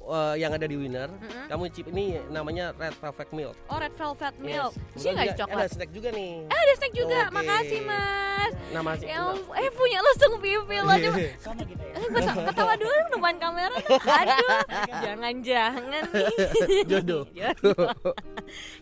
eh, 0.05 0.36
yang 0.38 0.51
ada 0.51 0.63
di 0.63 0.74
Winner. 0.74 1.07
Mm-mm. 1.07 1.47
Kamu 1.47 1.63
cip 1.69 1.88
ini 1.88 2.17
namanya 2.27 2.74
Red 2.74 2.97
Velvet 2.97 3.29
Milk. 3.31 3.55
Oh 3.67 3.77
red 3.77 3.93
velvet 3.93 4.36
milk. 4.38 4.74
Yes. 4.74 5.00
Sih 5.00 5.09
nggak 5.12 5.38
coklat? 5.38 5.59
Ada 5.62 5.71
snack 5.71 5.91
juga 5.91 6.09
nih. 6.12 6.33
Eh, 6.43 6.59
ada 6.59 6.74
snack 6.75 6.93
juga. 6.93 7.19
Oke. 7.21 7.36
Makasih 7.36 7.79
mas. 7.83 8.51
Nama 8.71 8.91
sih. 8.95 9.07
Ya, 9.07 9.19
eh 9.55 9.69
punya 9.71 10.00
lo 10.00 10.12
sung 10.15 10.36
pipi 10.39 10.77
lo 10.77 10.93
coba. 10.93 11.17
sama 11.38 11.62
kita 11.62 11.83
ya 11.83 11.93
Eh, 11.93 12.07
ketawa, 12.09 12.41
ketawa 12.47 12.74
dulu 12.75 12.93
depan 13.12 13.36
kamera. 13.38 13.77
Aduh, 13.89 14.59
jangan-jangan 15.03 16.03
nih. 16.09 16.36
Jodoh. 16.89 17.24
Jodoh. 17.29 17.91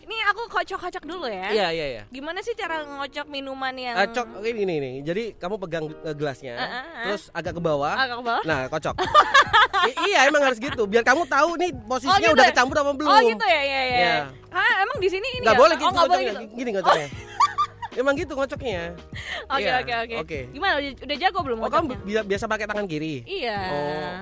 Ini 0.00 0.16
aku 0.28 0.42
kocok-kocok 0.48 1.04
dulu 1.04 1.26
ya. 1.26 1.50
Iya 1.50 1.66
iya 1.70 1.86
iya. 1.88 2.02
Gimana 2.08 2.38
sih 2.40 2.52
cara 2.52 2.82
ngocok 2.82 3.26
minuman 3.26 3.72
yang 3.72 3.94
Ah, 3.94 4.06
cok 4.06 4.40
ini 4.40 4.62
ini 4.62 4.74
nih. 4.76 4.94
Jadi 5.02 5.22
kamu 5.34 5.54
pegang 5.58 5.84
eh, 5.90 6.12
gelasnya, 6.12 6.54
Ah, 6.54 6.62
ah, 6.62 6.72
ah. 6.72 7.04
terus 7.04 7.28
agak 7.30 7.52
ke 7.52 7.60
bawah. 7.60 7.94
agak 7.94 8.16
ke 8.16 8.24
bawah? 8.24 8.42
Nah, 8.42 8.60
kocok. 8.66 8.94
I- 9.84 9.98
iya, 10.08 10.20
emang 10.26 10.42
harus 10.42 10.58
gitu. 10.58 10.82
Biar 10.84 11.02
kamu 11.02 11.26
tahu 11.26 11.50
nih 11.56 11.70
posisinya 11.80 12.18
gitu 12.20 12.32
udah 12.32 12.44
ya? 12.44 12.50
kecampur 12.50 12.76
apa 12.76 12.92
belum. 12.92 13.08
Oh 13.08 13.20
gitu 13.20 13.44
ya, 13.44 13.60
ya, 13.60 13.80
ya. 13.82 13.96
Iya. 13.96 14.14
Ah, 14.48 14.74
emang 14.80 14.98
di 14.98 15.08
sini 15.08 15.26
ini 15.32 15.44
Nggak 15.44 15.52
ya? 15.52 15.60
boleh 15.60 15.74
Oh, 15.74 15.78
gitu 15.78 15.90
nggak 15.92 16.06
boleh 16.06 16.22
ngocoknya. 16.22 16.42
gitu. 16.42 16.56
Gini 16.56 16.70
ngocoknya. 16.72 17.08
Emang 17.96 18.12
gitu 18.12 18.32
ngocoknya. 18.32 18.92
Oke, 19.48 19.62
Iya, 19.62 19.80
oke, 19.80 19.92
oke. 19.98 20.16
oke. 20.20 20.40
Gimana 20.50 20.72
udah, 20.76 20.92
udah 21.00 21.16
jago 21.16 21.38
belum 21.40 21.58
Oh, 21.58 21.66
kamu 21.66 21.84
ngocoknya? 21.90 22.20
bi- 22.20 22.28
biasa 22.28 22.44
pakai 22.44 22.66
tangan 22.66 22.86
kiri? 22.86 23.14
Iya. 23.24 23.58
Oh. 23.66 24.12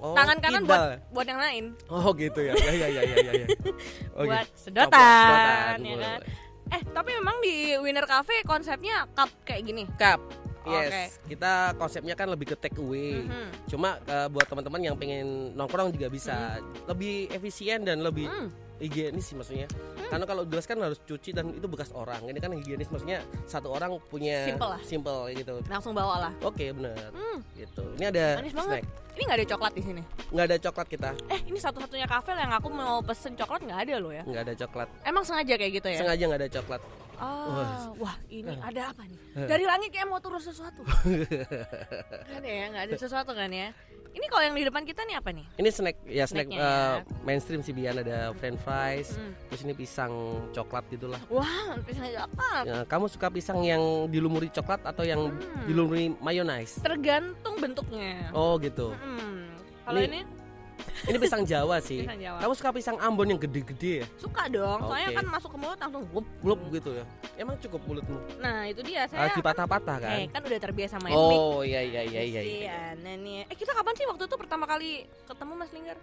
Oh, 0.00 0.14
Tangan 0.14 0.38
kanan 0.38 0.62
kidal. 0.62 0.70
buat 0.70 0.82
buat 1.10 1.26
yang 1.26 1.40
lain. 1.40 1.64
Oh, 1.88 2.14
gitu 2.14 2.40
ya. 2.40 2.54
Ya 2.54 2.72
ya 2.72 2.86
ya 2.88 3.02
ya 3.02 3.16
ya. 3.20 3.32
ya. 3.34 3.46
Oh, 4.16 4.22
buat 4.22 4.46
gitu. 4.46 4.58
sedotan, 4.60 4.86
Oh, 4.86 4.90
buat 4.94 5.18
sedotan, 5.20 5.78
ya 5.80 5.96
kan? 5.98 6.20
Eh, 6.68 6.82
tapi 6.86 7.10
memang 7.12 7.36
di 7.38 7.54
Winner 7.76 8.04
Cafe 8.04 8.44
konsepnya 8.44 9.10
cup 9.10 9.30
kayak 9.42 9.62
gini. 9.64 9.82
Cup. 9.94 10.22
Oke. 10.60 10.84
Yes, 10.84 11.16
kita 11.24 11.52
konsepnya 11.74 12.12
kan 12.12 12.28
lebih 12.28 12.44
ke 12.46 12.56
take 12.56 12.76
away. 12.76 13.24
Mhm. 13.24 13.48
Cuma 13.66 13.96
eh, 13.98 14.28
buat 14.28 14.44
teman-teman 14.44 14.80
yang 14.82 14.94
pengen 14.94 15.26
nongkrong 15.52 15.90
juga 15.90 16.06
bisa 16.06 16.60
lebih 16.84 17.26
efisien 17.30 17.82
dan 17.82 17.98
lebih 17.98 18.28
Hmm. 18.28 18.52
Higienis 18.78 19.24
sih 19.24 19.34
maksudnya. 19.34 19.66
Karena 20.08 20.24
kalau 20.24 20.42
gelas 20.42 20.64
kan 20.64 20.78
harus 20.78 20.98
cuci 21.00 21.30
dan 21.30 21.50
itu 21.50 21.66
bekas 21.66 21.90
orang. 21.92 22.22
Ini 22.24 22.38
kan 22.38 22.50
higienis 22.54 22.88
maksudnya 22.88 23.20
satu 23.44 23.70
orang 23.70 23.98
punya 24.08 24.46
Simple 24.48 24.70
lah. 24.70 24.80
simple 24.82 25.20
gitu. 25.34 25.54
Langsung 25.66 25.92
bawa 25.92 26.28
lah. 26.28 26.32
Oke, 26.40 26.70
benar. 26.70 27.10
Hmm, 27.12 27.38
Gitu. 27.54 27.82
Ini 27.98 28.04
ada 28.08 28.24
manis 28.38 28.54
banget. 28.54 28.80
snack. 28.80 28.84
Ini 29.18 29.22
nggak 29.26 29.38
ada 29.42 29.48
coklat 29.50 29.72
di 29.74 29.82
sini. 29.82 30.02
Nggak 30.30 30.46
ada 30.46 30.56
coklat 30.62 30.86
kita. 30.86 31.10
Eh, 31.26 31.40
ini 31.44 31.58
satu-satunya 31.58 32.06
kafe 32.06 32.30
yang 32.32 32.54
aku 32.54 32.68
mau 32.70 33.02
pesen 33.02 33.34
coklat 33.34 33.60
nggak 33.66 33.80
ada 33.84 33.94
loh 33.98 34.12
ya. 34.14 34.22
Nggak 34.22 34.42
ada 34.46 34.54
coklat. 34.56 34.88
Emang 35.02 35.22
sengaja 35.26 35.54
kayak 35.58 35.72
gitu 35.74 35.88
ya? 35.90 35.98
Sengaja 35.98 36.22
nggak 36.22 36.40
ada 36.40 36.50
coklat. 36.54 36.80
Ah, 37.18 37.90
wah 37.94 38.14
ini 38.28 38.46
Eh. 38.48 38.58
ada 38.62 38.90
apa 38.90 39.02
nih? 39.02 39.18
Dari 39.44 39.64
langit 39.64 39.90
kayak 39.90 40.06
mau 40.06 40.18
turun 40.18 40.38
sesuatu. 40.38 40.86
kan 42.30 42.40
ya, 42.40 42.64
nggak 42.68 42.84
ada 42.84 42.94
sesuatu 42.96 43.32
kan 43.32 43.50
ya? 43.50 43.74
Ini 44.08 44.24
kalau 44.26 44.40
yang 44.40 44.56
di 44.56 44.64
depan 44.64 44.82
kita 44.82 45.04
nih 45.04 45.14
apa 45.14 45.30
nih? 45.30 45.46
Ini 45.54 45.68
snack 45.68 45.96
ya 46.02 46.24
snack 46.24 46.48
Snacknya 46.48 46.58
eh, 46.58 46.94
ya. 46.96 47.04
mainstream 47.22 47.60
sih 47.60 47.70
Bian 47.70 47.98
ada 47.98 48.32
french 48.32 48.58
fries, 48.58 49.14
Hmm. 49.14 49.36
terus 49.46 49.60
ini 49.62 49.74
pisang 49.74 50.12
coklat 50.50 50.84
gitulah. 50.88 51.20
Wah, 51.28 51.76
pisang 51.84 52.08
coklat. 52.08 52.64
Ya, 52.64 52.78
kamu 52.84 53.04
suka 53.06 53.28
pisang 53.28 53.60
yang 53.60 53.78
dilumuri 54.06 54.48
coklat 54.48 54.80
atau 54.82 55.04
yang 55.04 55.28
Hmm. 55.28 55.64
dilumuri 55.66 56.16
mayonnaise? 56.16 56.80
Tergantung 56.80 57.58
bentuknya. 57.58 58.32
Oh 58.32 58.56
gitu. 58.56 58.90
Hmm. 58.92 59.44
Kalau 59.84 60.00
Ini- 60.00 60.08
ini 60.10 60.20
Ini 61.08 61.16
pisang 61.16 61.42
Jawa 61.46 61.76
sih. 61.80 62.04
pisang 62.04 62.20
Jawa. 62.20 62.38
Kamu 62.42 62.52
suka 62.58 62.70
pisang 62.74 62.96
Ambon 63.00 63.26
yang 63.30 63.40
gede-gede 63.40 64.04
ya? 64.04 64.06
Suka 64.18 64.50
dong, 64.50 64.78
soalnya 64.84 65.08
Oke. 65.14 65.18
kan 65.18 65.26
masuk 65.30 65.50
ke 65.54 65.58
mulut 65.58 65.78
langsung 65.78 66.02
wup. 66.12 66.26
Blub 66.42 66.60
gitu 66.74 66.90
ya. 66.98 67.04
Emang 67.38 67.56
cukup 67.62 67.80
mulutmu? 67.86 68.18
Nah, 68.42 68.66
itu 68.68 68.80
dia 68.82 69.06
saya. 69.06 69.26
Harus 69.26 69.36
dipatah-patah 69.38 69.96
kan? 70.02 70.16
Eh, 70.20 70.26
kan 70.28 70.40
udah 70.42 70.60
terbiasa 70.60 70.96
main. 71.00 71.14
Oh 71.14 71.62
iya 71.62 71.80
iya 71.80 72.02
iya 72.04 72.22
iya. 72.22 72.40
iya. 72.42 72.78
Nah 72.98 73.14
nih. 73.14 73.46
Eh, 73.46 73.56
kita 73.56 73.72
kapan 73.72 73.94
sih 73.94 74.04
waktu 74.06 74.24
itu 74.26 74.36
pertama 74.36 74.64
kali 74.66 75.06
ketemu 75.26 75.52
Mas 75.54 75.70
Linggar? 75.72 75.98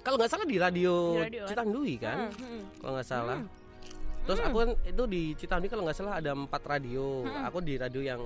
Kalau 0.00 0.16
nggak 0.16 0.30
salah 0.32 0.46
di 0.48 0.56
radio, 0.56 0.94
Di 1.12 1.20
radio, 1.28 1.42
kan? 1.44 1.50
Citandui 1.52 1.94
kan? 2.00 2.16
Hmm, 2.16 2.32
hmm. 2.32 2.62
Kalau 2.80 2.92
nggak 2.96 3.08
salah. 3.08 3.38
Hmm. 3.44 3.59
Terus 4.30 4.38
Hmm. 4.38 4.48
aku 4.48 4.56
kan 4.56 4.70
itu 4.84 5.02
di 5.04 5.22
Citandui 5.34 5.66
kalau 5.66 5.82
nggak 5.82 5.96
salah 5.96 6.14
ada 6.16 6.30
empat 6.30 6.62
radio. 6.62 7.26
Hmm. 7.26 7.42
Aku 7.44 7.58
di 7.58 7.74
radio 7.74 7.98
yang 8.00 8.22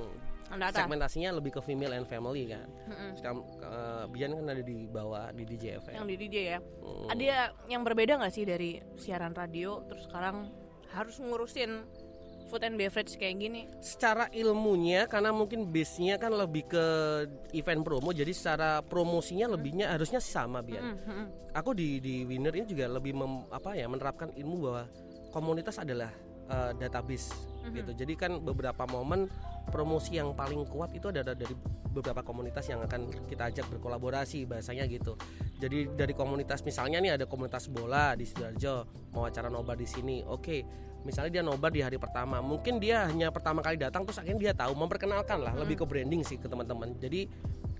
Anda 0.46 0.68
atas. 0.68 0.84
segmentasinya 0.84 1.32
lebih 1.32 1.50
ke 1.50 1.61
female 1.61 1.96
and 1.96 2.04
family 2.04 2.44
kan. 2.46 2.68
Hmm, 2.84 3.16
Sekarang 3.16 3.38
eh, 3.58 4.04
Bian 4.06 4.30
kan 4.34 4.44
ada 4.46 4.61
di 4.61 4.84
bawah 4.84 5.32
di 5.32 5.42
DJFM. 5.42 5.96
Yang 5.96 6.06
di 6.06 6.16
DJ 6.20 6.37
ya. 6.46 6.58
Hmm. 6.61 7.08
Ada 7.08 7.25
yang 7.66 7.82
berbeda 7.82 8.20
nggak 8.20 8.28
sih 8.30 8.44
dari 8.44 8.76
siaran 8.94 9.32
radio 9.32 9.80
terus 9.88 10.04
sekarang 10.04 10.52
harus 10.90 11.16
ngurusin 11.16 11.88
food 12.44 12.61
and 12.61 12.76
beverage 12.76 13.16
kayak 13.16 13.40
gini? 13.40 13.64
secara 13.80 14.28
ilmunya 14.30 15.08
karena 15.08 15.32
mungkin 15.32 15.64
base-nya 15.66 16.20
kan 16.20 16.30
lebih 16.30 16.68
ke 16.68 16.87
event 17.52 17.82
promo 17.82 18.12
jadi 18.12 18.30
secara 18.30 18.78
promosinya 18.80 19.49
lebihnya 19.49 19.88
harusnya 19.88 20.20
sama 20.20 20.61
Bian. 20.61 20.84
Hmm, 20.84 20.99
hmm. 21.02 21.26
Aku 21.56 21.73
di 21.73 21.99
di 21.99 22.23
Winner 22.23 22.52
ini 22.52 22.68
juga 22.68 22.87
lebih 22.87 23.11
mem- 23.11 23.49
apa 23.49 23.73
ya 23.73 23.88
menerapkan 23.88 24.28
ilmu 24.30 24.56
bahwa 24.61 24.84
komunitas 25.35 25.83
adalah 25.83 26.14
eh, 26.45 26.73
database 26.79 27.35
Mhm. 27.64 27.73
gitu. 27.73 27.93
Jadi 28.05 28.14
kan 28.14 28.37
beberapa 28.38 28.85
momen 28.85 29.26
promosi 29.73 30.21
yang 30.21 30.37
paling 30.37 30.69
kuat 30.69 30.93
itu 30.93 31.09
ada 31.09 31.25
dari 31.33 31.57
beberapa 31.88 32.21
komunitas 32.21 32.69
yang 32.69 32.85
akan 32.85 33.09
kita 33.25 33.49
ajak 33.49 33.67
berkolaborasi 33.73 34.45
bahasanya 34.45 34.85
gitu. 34.85 35.17
Jadi 35.57 35.88
dari 35.97 36.12
komunitas 36.12 36.61
misalnya 36.61 37.00
nih 37.00 37.17
ada 37.17 37.25
komunitas 37.25 37.73
bola 37.73 38.12
di 38.12 38.29
Sidoarjo 38.29 38.85
mau 39.17 39.25
acara 39.25 39.49
nobar 39.49 39.79
di 39.81 39.88
sini. 39.88 40.21
Oke, 40.26 40.67
misalnya 41.09 41.41
dia 41.41 41.43
nobar 41.47 41.73
di 41.73 41.81
hari 41.81 41.97
pertama, 41.97 42.45
mungkin 42.45 42.76
dia 42.76 43.09
hanya 43.09 43.33
pertama 43.33 43.64
kali 43.64 43.81
datang 43.81 44.05
terus 44.05 44.21
akhirnya 44.21 44.53
dia 44.53 44.53
tahu 44.53 44.76
memperkenalkan 44.76 45.41
lah, 45.41 45.57
lebih 45.57 45.81
ke 45.81 45.85
branding 45.88 46.21
sih 46.26 46.37
ke 46.37 46.45
teman-teman. 46.45 46.93
Jadi 47.00 47.25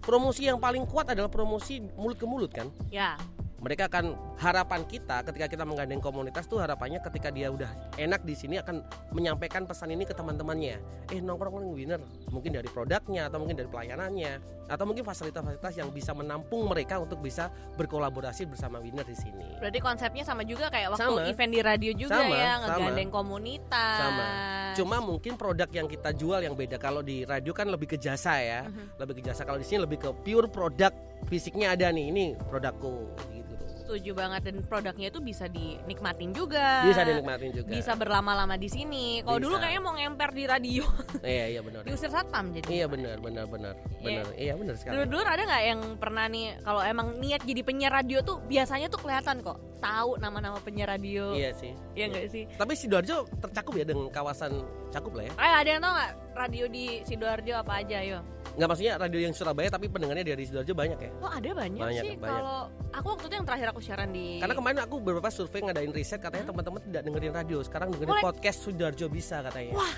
promosi 0.01 0.49
yang 0.49 0.57
paling 0.57 0.89
kuat 0.89 1.13
adalah 1.13 1.29
promosi 1.29 1.85
mulut 2.01 2.17
ke 2.17 2.25
mulut 2.29 2.53
kan 2.53 2.69
Ya, 2.89 3.17
mereka 3.65 3.89
akan 3.89 4.13
harapan 4.37 4.85
kita 4.85 5.25
ketika 5.25 5.49
kita 5.49 5.65
menggandeng 5.65 5.97
komunitas 5.99 6.45
tuh 6.45 6.61
harapannya 6.61 7.01
ketika 7.01 7.33
dia 7.33 7.49
udah 7.49 7.73
enak 7.97 8.21
di 8.21 8.37
sini 8.37 8.61
akan 8.61 8.85
menyampaikan 9.11 9.65
pesan 9.65 9.89
ini 9.89 10.05
ke 10.05 10.13
teman-temannya 10.13 10.77
eh 11.09 11.19
nongkrong 11.19 11.73
winner 11.73 11.97
mungkin 12.29 12.53
dari 12.53 12.69
produknya 12.69 13.33
atau 13.33 13.41
mungkin 13.41 13.57
dari 13.57 13.67
pelayanannya 13.67 14.33
atau 14.65 14.85
mungkin 14.85 15.01
fasilitas-fasilitas 15.03 15.75
yang 15.77 15.89
bisa 15.89 16.13
menampung 16.13 16.69
mereka 16.69 17.01
untuk 17.01 17.21
bisa 17.21 17.49
berkolaborasi 17.75 18.45
bersama 18.45 18.79
winner 18.79 19.05
di 19.05 19.17
sini 19.17 19.57
berarti 19.57 19.81
konsepnya 19.81 20.25
sama 20.25 20.45
juga 20.45 20.69
kayak 20.69 20.93
waktu 20.93 21.05
Sama. 21.05 21.25
event 21.25 21.53
di 21.53 21.61
radio 21.61 21.93
juga 21.95 22.21
Sama, 22.21 22.37
ya, 22.37 22.53
sama. 22.61 22.69
ngegandeng 22.69 23.11
komunitas. 23.11 23.97
Sama. 23.99 24.29
cuma 24.75 24.99
mungkin 24.99 25.39
produk 25.39 25.71
yang 25.71 25.87
kita 25.87 26.11
jual 26.13 26.43
yang 26.43 26.53
beda 26.53 26.77
kalau 26.77 26.99
di 26.99 27.23
radio 27.23 27.55
kan 27.55 27.71
lebih 27.71 27.87
ke 27.87 27.97
jasa 27.97 28.37
ya 28.37 28.67
Mhm. 28.67 28.99
lebih 28.99 29.15
ke 29.17 29.23
jasa 29.25 29.47
kalau 29.47 29.57
di 29.57 29.65
sini 29.65 29.79
lebih 29.81 30.03
ke 30.03 30.11
pure 30.21 30.51
produk 30.51 30.91
fisiknya 31.25 31.73
ada 31.73 31.89
nih 31.89 32.11
ini 32.11 32.25
produkku 32.45 33.07
gitu 33.31 33.54
Setuju 33.95 34.11
banget 34.11 34.43
dan 34.51 34.59
produknya 34.67 35.07
itu 35.07 35.23
bisa 35.23 35.47
dinikmatin 35.47 36.35
juga. 36.35 36.83
bisa 36.83 37.07
dinikmatin 37.07 37.55
juga 37.55 37.71
Bisa 37.71 37.95
berlama-lama 37.95 38.59
di 38.59 38.67
sini. 38.67 39.23
Kalau 39.23 39.39
dulu 39.39 39.55
kayaknya 39.63 39.83
mau 39.87 39.95
ngemper 39.95 40.35
di 40.35 40.45
radio, 40.51 40.83
iya 41.23 41.47
iya 41.47 41.61
benar 41.63 41.87
diusir 41.87 42.11
satpam 42.11 42.51
jadi. 42.51 42.83
Iya 42.83 42.87
benar 42.91 43.23
benar 43.23 43.47
benar 43.47 43.79
benar 44.03 44.27
iya 44.35 44.59
benar 44.59 44.75
sekali. 44.75 44.99
Dulu-dulu 44.99 45.23
ada 45.23 45.43
nggak 45.47 45.63
yang 45.63 45.81
pernah 46.03 46.27
nih 46.27 46.59
kalau 46.67 46.83
emang 46.83 47.07
niat 47.23 47.47
jadi 47.47 47.63
penyiar 47.63 47.95
radio 47.95 48.19
tuh 48.27 48.43
biasanya 48.51 48.91
tuh 48.91 48.99
kelihatan 48.99 49.47
kok 49.47 49.63
tahu 49.79 50.19
nama-nama 50.19 50.59
penyiar 50.59 50.91
radio. 50.91 51.31
Iya 51.31 51.55
sih. 51.55 51.71
Iya 51.95 52.11
nggak 52.11 52.27
sih? 52.35 52.51
Tapi 52.51 52.73
sidoarjo 52.75 53.31
tercakup 53.47 53.79
ya 53.79 53.87
dengan 53.87 54.11
kawasan 54.11 54.59
cakup 54.91 55.15
lah 55.15 55.31
ya. 55.31 55.33
Ayo 55.39 55.55
ada 55.55 55.69
yang 55.71 55.81
tau 55.87 55.93
nggak 55.95 56.13
radio 56.35 56.65
di 56.67 56.85
sidoarjo 57.07 57.55
apa 57.63 57.79
aja 57.79 58.03
yo? 58.03 58.19
Nggak 58.55 58.69
maksudnya 58.71 58.93
radio 58.95 59.19
yang 59.19 59.35
Surabaya 59.35 59.67
tapi 59.67 59.91
pendengarnya 59.91 60.23
dari 60.23 60.43
sidoarjo 60.47 60.75
banyak 60.79 60.99
ya. 61.03 61.11
Oh 61.19 61.31
ada 61.31 61.51
banyak, 61.51 61.83
Banyak, 61.83 62.03
sih. 62.07 62.15
Kalau 62.23 62.71
aku 62.95 63.07
waktu 63.19 63.27
itu 63.27 63.35
yang 63.35 63.47
terakhir 63.47 63.67
aku 63.75 63.81
siaran 63.83 64.09
di. 64.15 64.39
Karena 64.39 64.55
kemarin 64.55 64.79
aku 64.87 64.95
beberapa 65.03 65.29
survei 65.35 65.61
ngadain 65.67 65.91
riset 65.91 66.23
katanya 66.23 66.55
teman-teman 66.55 66.81
tidak 66.87 67.03
dengerin 67.03 67.33
radio, 67.35 67.59
sekarang 67.67 67.91
dengerin 67.91 68.15
Boleh. 68.15 68.23
podcast 68.23 68.59
sidoarjo 68.63 69.07
bisa 69.11 69.43
katanya. 69.43 69.75
Wah. 69.75 69.95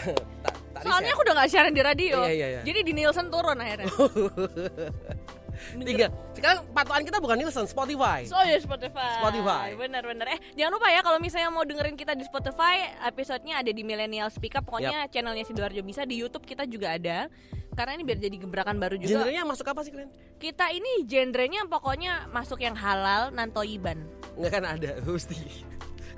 tak, 0.44 0.54
tak 0.72 0.82
Soalnya 0.82 1.12
riset. 1.12 1.12
aku 1.12 1.20
udah 1.28 1.34
nggak 1.36 1.50
siaran 1.52 1.72
di 1.76 1.82
radio. 1.84 2.16
Iya 2.24 2.32
iya 2.32 2.46
iya. 2.56 2.62
Jadi 2.64 2.80
di 2.88 2.92
Nielsen 2.96 3.26
turun 3.28 3.58
akhirnya. 3.60 3.88
Tiga. 5.84 6.08
Sekarang 6.32 6.64
patokan 6.72 7.04
kita 7.04 7.18
bukan 7.20 7.36
Nielsen, 7.36 7.68
Spotify. 7.68 8.24
Oh 8.32 8.44
ya 8.48 8.56
Spotify. 8.56 9.20
Spotify. 9.20 9.76
Bener-bener. 9.76 10.26
Eh 10.32 10.40
jangan 10.56 10.80
lupa 10.80 10.88
ya 10.88 11.04
kalau 11.04 11.20
misalnya 11.20 11.52
mau 11.52 11.68
dengerin 11.68 12.00
kita 12.00 12.16
di 12.16 12.24
Spotify, 12.24 12.96
episodenya 13.04 13.60
ada 13.60 13.68
di 13.68 13.84
Millennial 13.84 14.32
Speak 14.32 14.56
Up. 14.56 14.64
Pokoknya 14.64 15.04
channelnya 15.12 15.44
Sidoarjo 15.44 15.84
bisa 15.84 16.08
di 16.08 16.16
YouTube 16.16 16.48
kita 16.48 16.64
juga 16.64 16.96
ada. 16.96 17.28
Karena 17.80 17.96
ini 17.96 18.04
biar 18.04 18.18
jadi 18.20 18.36
gebrakan 18.36 18.76
baru 18.76 19.00
juga. 19.00 19.24
Genrenya 19.24 19.42
masuk 19.48 19.64
apa 19.64 19.80
sih 19.80 19.88
kalian? 19.88 20.12
Kita 20.36 20.68
ini 20.68 21.08
genrenya 21.08 21.64
pokoknya 21.64 22.28
masuk 22.28 22.60
yang 22.60 22.76
halal, 22.76 23.32
nantoiban. 23.32 24.04
Nggak 24.36 24.52
kan 24.52 24.64
ada, 24.68 24.90
mesti. 25.08 25.40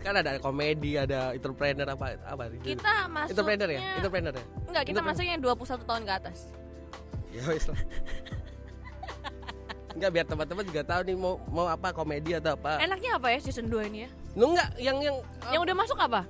Kan 0.02 0.19
ada 0.19 0.42
komedi, 0.42 0.99
ada 0.99 1.31
entrepreneur 1.31 1.87
apa 1.87 2.19
apa 2.26 2.50
Kita 2.59 3.07
masuknya 3.07 3.31
entrepreneur 3.31 3.71
ya? 3.71 3.81
Entrepreneur 3.95 4.35
ya? 4.35 4.45
Enggak, 4.66 4.85
kita 4.90 5.00
masuknya 5.00 5.33
yang 5.38 5.42
21 5.47 5.87
tahun 5.87 6.02
ke 6.02 6.12
atas. 6.19 6.38
Ya 7.33 7.47
wis 7.49 7.64
lah. 7.64 7.81
Enggak 9.92 10.11
biar 10.11 10.26
teman-teman 10.26 10.64
juga 10.66 10.83
tahu 10.85 11.00
nih 11.00 11.16
mau 11.16 11.40
mau 11.49 11.64
apa 11.64 11.95
komedi 11.95 12.35
atau 12.35 12.59
apa. 12.59 12.76
Enaknya 12.76 13.16
apa 13.16 13.31
ya 13.31 13.38
season 13.38 13.71
2 13.71 13.88
ini 13.88 14.04
ya? 14.04 14.11
Lu 14.35 14.50
enggak 14.50 14.69
yang 14.76 14.99
yang 14.99 15.16
Yang 15.49 15.62
udah 15.62 15.76
masuk 15.78 15.97
apa? 15.97 16.26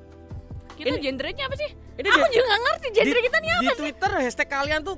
Kita 0.76 0.92
Ini- 0.92 1.02
genrenya 1.02 1.48
apa 1.48 1.56
sih? 1.56 1.70
ini 1.92 2.06
Aku 2.06 2.22
di- 2.22 2.32
juga 2.32 2.46
nggak 2.46 2.60
ngerti 2.62 2.86
genre 2.92 3.12
di, 3.12 3.22
kita 3.22 3.36
nih 3.36 3.42
di 3.42 3.50
apa 3.50 3.62
sih? 3.66 3.78
Twitter 3.82 4.10
hashtag 4.14 4.48
kalian 4.48 4.80
tuh 4.82 4.96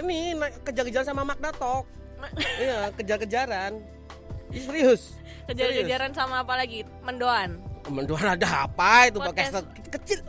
ini 0.00 0.34
naik- 0.34 0.62
kejar-kejar 0.64 1.02
sama 1.04 1.22
Magda 1.22 1.50
Talk. 1.52 1.86
iya, 2.62 2.88
kejar-kejaran. 2.94 3.78
Serius. 4.50 5.18
Kejar-kejaran 5.44 6.14
sama 6.14 6.40
apa 6.40 6.56
lagi? 6.56 6.86
Mendoan. 7.02 7.58
Mendoan 7.84 8.32
ada 8.32 8.64
apa 8.64 9.12
itu 9.12 9.18
podcast 9.20 9.60
kecil. 9.92 10.24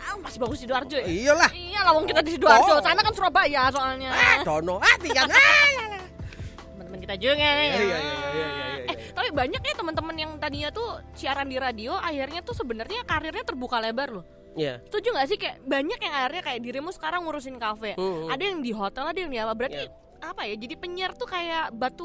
Ah, 0.00 0.16
masih 0.16 0.38
bagus 0.40 0.58
di 0.62 0.64
Sidoarjo 0.64 0.96
ya? 0.96 1.06
Iyalah. 1.06 1.50
Iya 1.52 1.80
lah, 1.84 1.92
wong 1.92 2.06
kita 2.06 2.20
di 2.22 2.34
Sidoarjo. 2.38 2.72
Oh. 2.78 2.80
Sana 2.80 3.00
kan 3.02 3.12
Surabaya 3.12 3.68
soalnya. 3.68 4.10
Ah, 4.10 4.40
dono. 4.42 4.78
Ah, 4.78 4.96
tiga. 4.98 5.26
Ah, 5.30 6.00
Teman-teman 6.74 6.98
kita 7.04 7.14
juga 7.20 7.34
ya. 7.36 7.52
Iya, 7.52 7.60
iya, 7.60 7.76
iya, 7.76 7.98
iya, 7.98 7.98
iya, 8.00 8.46
iya, 8.48 8.74
Eh, 8.90 8.96
tapi 9.12 9.28
banyak 9.30 9.60
ya 9.60 9.74
teman-teman 9.76 10.16
yang 10.16 10.32
tadinya 10.40 10.70
tuh 10.72 10.98
siaran 11.14 11.46
di 11.46 11.60
radio, 11.60 11.94
akhirnya 11.94 12.40
tuh 12.42 12.56
sebenarnya 12.56 13.04
karirnya 13.04 13.44
terbuka 13.44 13.78
lebar 13.78 14.10
loh. 14.10 14.24
Iya. 14.58 14.82
Setuju 14.90 15.08
gak 15.14 15.28
sih 15.30 15.38
kayak 15.38 15.62
banyak 15.62 15.98
yang 16.00 16.14
akhirnya 16.14 16.42
kayak 16.42 16.60
dirimu 16.62 16.90
sekarang 16.90 17.22
ngurusin 17.22 17.56
kafe. 17.56 17.94
Hmm. 17.94 18.26
Ada 18.26 18.42
yang 18.42 18.58
di 18.60 18.72
hotel, 18.74 19.04
ada 19.06 19.18
yang 19.18 19.30
di 19.30 19.38
apa. 19.38 19.52
Berarti 19.54 19.86
Iya. 19.86 19.94
apa 20.20 20.42
ya? 20.44 20.54
Jadi 20.58 20.74
penyiar 20.76 21.16
tuh 21.16 21.24
kayak 21.24 21.72
batu 21.72 22.04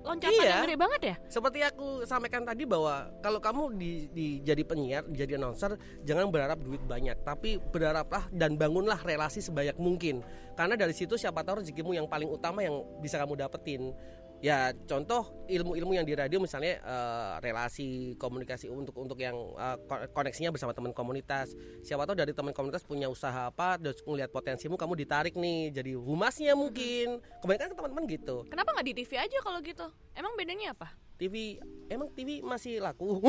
loncatan 0.00 0.32
Iya. 0.32 0.48
yang 0.48 0.64
gede 0.64 0.76
banget 0.78 1.00
ya? 1.02 1.14
Seperti 1.28 1.58
aku 1.60 2.06
sampaikan 2.06 2.40
tadi 2.40 2.64
bahwa 2.64 3.10
kalau 3.20 3.36
kamu 3.36 3.62
di, 3.76 3.90
di 4.08 4.26
jadi 4.40 4.62
penyiar, 4.64 5.04
jadi 5.10 5.36
announcer, 5.36 5.76
jangan 6.00 6.30
berharap 6.30 6.56
duit 6.56 6.80
banyak, 6.80 7.20
tapi 7.20 7.60
berharaplah 7.60 8.30
dan 8.32 8.56
bangunlah 8.56 9.02
relasi 9.02 9.44
sebanyak 9.44 9.76
mungkin. 9.76 10.22
Karena 10.56 10.76
dari 10.76 10.92
situ 10.92 11.16
siapa 11.16 11.40
tahu 11.40 11.60
rezekimu 11.60 11.92
yang 11.92 12.08
paling 12.08 12.28
utama 12.28 12.60
yang 12.60 12.80
bisa 13.00 13.20
kamu 13.20 13.36
dapetin. 13.36 13.92
Ya 14.40 14.72
contoh 14.88 15.28
ilmu-ilmu 15.52 15.92
yang 15.92 16.08
di 16.08 16.16
radio 16.16 16.40
misalnya 16.40 16.80
eh, 16.80 17.32
relasi 17.44 18.16
komunikasi 18.16 18.72
untuk 18.72 18.96
untuk 18.96 19.20
yang 19.20 19.36
ko- 19.84 20.08
koneksinya 20.16 20.48
bersama 20.48 20.72
teman 20.72 20.96
komunitas. 20.96 21.52
Siapa 21.84 22.08
tahu 22.08 22.16
dari 22.16 22.32
teman 22.32 22.56
komunitas 22.56 22.80
punya 22.80 23.12
usaha 23.12 23.52
apa, 23.52 23.76
terus 23.76 24.00
ngelihat 24.00 24.32
potensimu 24.32 24.80
kamu 24.80 24.96
ditarik 24.96 25.36
nih 25.36 25.76
jadi 25.76 25.92
humasnya 25.92 26.56
mungkin. 26.56 27.20
Kebanyakan 27.44 27.68
kan 27.68 27.76
teman-teman 27.76 28.04
gitu. 28.08 28.48
Kenapa 28.48 28.72
nggak 28.72 28.86
di 28.88 28.94
TV 29.04 29.10
aja 29.20 29.38
kalau 29.44 29.60
gitu? 29.60 29.86
Emang 30.16 30.32
bedanya 30.40 30.72
apa? 30.72 30.88
TV 31.20 31.60
emang 31.92 32.08
TV 32.16 32.40
masih 32.40 32.80
laku. 32.80 33.20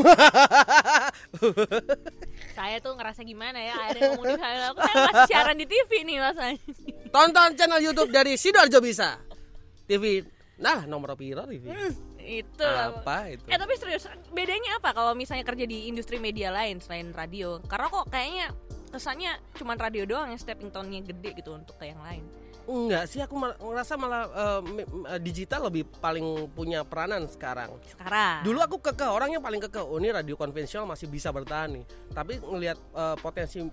Saya 2.58 2.80
tuh 2.80 2.96
ngerasa 2.96 3.28
gimana 3.28 3.60
ya 3.60 3.76
ada 3.92 4.00
yang 4.00 4.16
ngomong 4.16 4.32
di 4.32 4.40
saya 4.40 4.72
aku 4.72 4.80
kan 4.80 4.96
masih 5.12 5.28
siaran 5.28 5.60
di 5.60 5.68
TV 5.68 6.08
nih 6.08 6.24
rasanya. 6.24 6.56
Tonton 7.12 7.52
channel 7.60 7.84
YouTube 7.84 8.16
dari 8.16 8.40
Sidoarjo 8.40 8.80
bisa. 8.80 9.20
TV 9.92 10.24
nah 10.62 10.86
nomor 10.86 11.18
piro 11.18 11.42
TV. 11.50 11.66
Hmm, 11.66 11.94
itu. 12.22 12.64
Apa 12.64 13.34
itu? 13.34 13.44
Eh 13.50 13.58
tapi 13.58 13.74
serius, 13.82 14.06
bedanya 14.30 14.78
apa 14.78 14.94
kalau 14.94 15.18
misalnya 15.18 15.42
kerja 15.42 15.66
di 15.66 15.90
industri 15.90 16.22
media 16.22 16.54
lain 16.54 16.78
selain 16.78 17.10
radio? 17.12 17.58
Karena 17.66 17.90
kok 17.90 18.06
kayaknya 18.14 18.54
kesannya 18.94 19.32
cuma 19.58 19.74
radio 19.74 20.06
doang 20.06 20.30
yang 20.30 20.40
stepping 20.40 20.70
stone-nya 20.70 21.02
gede 21.02 21.42
gitu 21.42 21.58
untuk 21.58 21.76
ke 21.82 21.90
yang 21.90 22.00
lain. 22.06 22.22
Enggak 22.70 23.10
sih 23.10 23.18
aku 23.18 23.34
mal- 23.34 23.58
ngerasa 23.58 23.98
malah 23.98 24.24
eh, 24.30 24.62
digital 25.18 25.74
lebih 25.74 25.90
paling 25.98 26.46
punya 26.54 26.86
peranan 26.86 27.26
sekarang. 27.26 27.74
Sekarang. 27.90 28.46
Dulu 28.46 28.60
aku 28.62 28.78
kekeh 28.78 29.10
orangnya 29.10 29.42
paling 29.42 29.58
kekeh. 29.66 29.82
Oh 29.82 29.98
ini 29.98 30.14
radio 30.14 30.38
konvensional 30.38 30.86
masih 30.86 31.10
bisa 31.10 31.34
bertahan 31.34 31.82
nih. 31.82 31.84
Tapi 32.14 32.38
ngelihat 32.38 32.78
eh, 32.78 33.16
potensi 33.18 33.66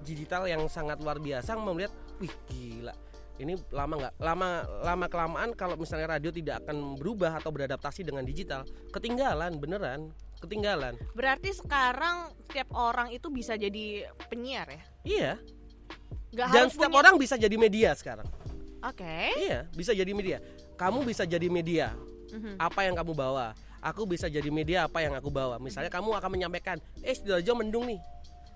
digital 0.00 0.48
yang 0.48 0.64
sangat 0.72 0.96
luar 1.04 1.20
biasa, 1.20 1.60
melihat, 1.60 1.92
wih 2.24 2.32
gila. 2.48 2.96
Ini 3.42 3.58
lama 3.74 3.94
nggak 3.98 4.14
lama 4.22 4.48
lama 4.86 5.06
kelamaan 5.10 5.50
kalau 5.52 5.74
misalnya 5.74 6.14
radio 6.14 6.30
tidak 6.30 6.62
akan 6.62 6.94
berubah 6.94 7.42
atau 7.42 7.50
beradaptasi 7.50 8.06
dengan 8.06 8.22
digital, 8.22 8.62
ketinggalan 8.94 9.58
beneran, 9.58 10.14
ketinggalan. 10.38 10.94
Berarti 11.10 11.50
sekarang 11.50 12.30
setiap 12.46 12.70
orang 12.70 13.10
itu 13.10 13.26
bisa 13.28 13.58
jadi 13.58 14.06
penyiar 14.30 14.70
ya? 14.70 14.82
Iya. 15.02 15.32
Gak 16.32 16.48
Dan 16.48 16.64
harus 16.64 16.72
setiap 16.72 16.88
punya- 16.88 17.00
orang 17.02 17.14
bisa 17.18 17.34
jadi 17.34 17.56
media 17.58 17.90
sekarang. 17.92 18.24
Oke. 18.80 19.18
Iya, 19.36 19.66
bisa 19.74 19.92
jadi 19.92 20.12
media. 20.14 20.38
Kamu 20.78 21.02
bisa 21.02 21.26
jadi 21.26 21.46
media. 21.46 21.92
Mhm. 22.32 22.56
apa 22.56 22.88
yang 22.88 22.96
kamu 22.96 23.12
bawa 23.12 23.52
aku 23.84 24.08
bisa 24.08 24.24
jadi 24.24 24.48
media 24.48 24.88
apa 24.88 25.04
yang 25.04 25.12
aku 25.12 25.28
bawa 25.28 25.60
misalnya 25.60 25.92
kamu 25.92 26.16
akan 26.16 26.30
menyampaikan 26.32 26.80
eh 27.04 27.12
sidoarjo 27.12 27.52
mendung 27.52 27.84
nih 27.84 28.00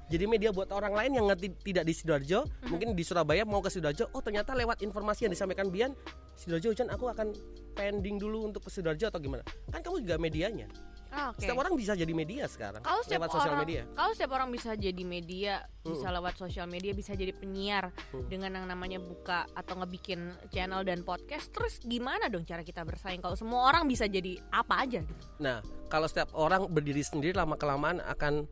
jadi 0.06 0.24
media 0.24 0.50
buat 0.50 0.70
orang 0.70 0.94
lain 0.94 1.12
yang 1.14 1.26
ngerti 1.26 1.50
tidak 1.62 1.82
di 1.82 1.92
sidoarjo 1.92 2.46
mungkin 2.66 2.94
di 2.94 3.02
Surabaya 3.02 3.42
mau 3.42 3.58
ke 3.58 3.68
sidoarjo 3.68 4.10
oh 4.10 4.22
ternyata 4.22 4.54
lewat 4.54 4.80
informasi 4.80 5.26
yang 5.26 5.32
disampaikan 5.32 5.66
Bian 5.66 5.92
sidoarjo 6.34 6.70
hujan 6.70 6.88
aku 6.88 7.10
akan 7.10 7.34
pending 7.72 8.16
dulu 8.16 8.46
untuk 8.46 8.62
ke 8.62 8.70
sidoarjo 8.70 9.08
atau 9.08 9.18
gimana 9.18 9.42
kan 9.68 9.80
kamu 9.80 10.02
juga 10.02 10.16
medianya 10.16 10.68
Ah, 11.06 11.30
Oke. 11.32 11.38
setiap 11.38 11.62
orang 11.62 11.72
bisa 11.78 11.94
jadi 11.94 12.12
media 12.12 12.44
sekarang 12.44 12.82
Kalau 12.82 13.00
setiap 13.00 13.24
lewat 13.24 13.30
sosial 13.32 13.54
orang, 13.54 13.62
media 13.64 13.82
kalau 13.94 14.12
setiap 14.12 14.32
orang 14.36 14.48
bisa 14.52 14.70
jadi 14.74 15.02
media, 15.06 15.54
bisa 15.80 16.08
lewat 16.12 16.34
sosial 16.36 16.66
media, 16.66 16.92
bisa 16.92 17.14
jadi 17.14 17.32
penyiar 17.32 17.88
Mm. 18.12 18.26
dengan 18.28 18.50
yang 18.52 18.66
namanya 18.68 18.98
buka 18.98 19.48
atau 19.54 19.80
ngebikin 19.80 20.18
channel 20.50 20.82
dan 20.82 21.00
podcast. 21.00 21.48
Terus 21.48 21.78
gimana 21.80 22.26
dong 22.26 22.44
cara 22.44 22.60
kita 22.60 22.82
bersaing 22.82 23.22
kalau 23.22 23.32
semua 23.32 23.64
orang 23.64 23.86
bisa 23.86 24.04
jadi 24.04 24.36
apa 24.50 24.82
aja 24.82 25.00
gitu? 25.00 25.22
nah 25.38 25.62
kalau 25.88 26.04
setiap 26.04 26.28
orang 26.34 26.68
berdiri 26.68 27.00
sendiri 27.00 27.32
lama 27.32 27.54
kelamaan 27.54 28.02
akan 28.02 28.44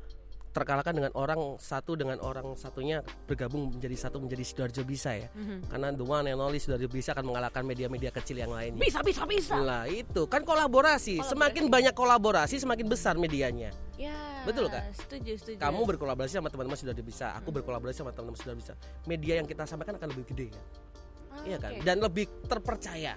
terkalahkan 0.55 0.95
dengan 0.95 1.13
orang 1.19 1.59
satu 1.59 1.99
dengan 1.99 2.23
orang 2.23 2.55
satunya 2.55 3.03
bergabung 3.27 3.75
menjadi 3.75 4.07
satu 4.07 4.23
menjadi 4.23 4.47
sidoarjo 4.47 4.87
bisa 4.87 5.11
ya 5.13 5.27
Mhm. 5.35 5.67
karena 5.67 5.91
the 5.91 6.07
one 6.07 6.31
and 6.31 6.39
only 6.39 6.63
Sidoarjo 6.63 6.87
bisa 6.87 7.11
akan 7.11 7.27
mengalahkan 7.27 7.67
media-media 7.67 8.15
kecil 8.15 8.39
yang 8.39 8.55
lainnya. 8.55 8.79
Bisa, 8.79 9.03
bisa, 9.03 9.27
bisa. 9.27 9.59
Lah 9.59 9.85
itu 9.85 10.25
kan 10.31 10.47
kolaborasi. 10.47 11.19
Kolaborasi. 11.19 11.33
Semakin 11.35 11.65
banyak 11.67 11.93
kolaborasi, 11.93 12.57
semakin 12.63 12.87
besar 12.87 13.19
medianya. 13.19 13.75
Ya. 13.99 14.15
Betul 14.47 14.71
kan? 14.71 14.87
Setuju, 14.95 15.35
setuju. 15.35 15.59
Kamu 15.59 15.83
berkolaborasi 15.85 16.39
sama 16.39 16.49
teman-teman 16.49 16.79
sudah 16.79 16.95
bisa, 16.95 17.35
aku 17.35 17.51
berkolaborasi 17.51 18.01
sama 18.01 18.15
teman-teman 18.15 18.39
sudah 18.39 18.55
bisa. 18.55 18.73
Media 19.05 19.43
yang 19.43 19.49
kita 19.51 19.67
sampaikan 19.67 19.99
akan 19.99 20.09
lebih 20.15 20.25
gede, 20.31 20.47
kan? 20.55 20.65
Ah, 21.35 21.43
iya 21.45 21.57
kan? 21.59 21.71
oke. 21.75 21.83
Dan 21.83 21.97
lebih 21.99 22.27
terpercaya. 22.47 23.15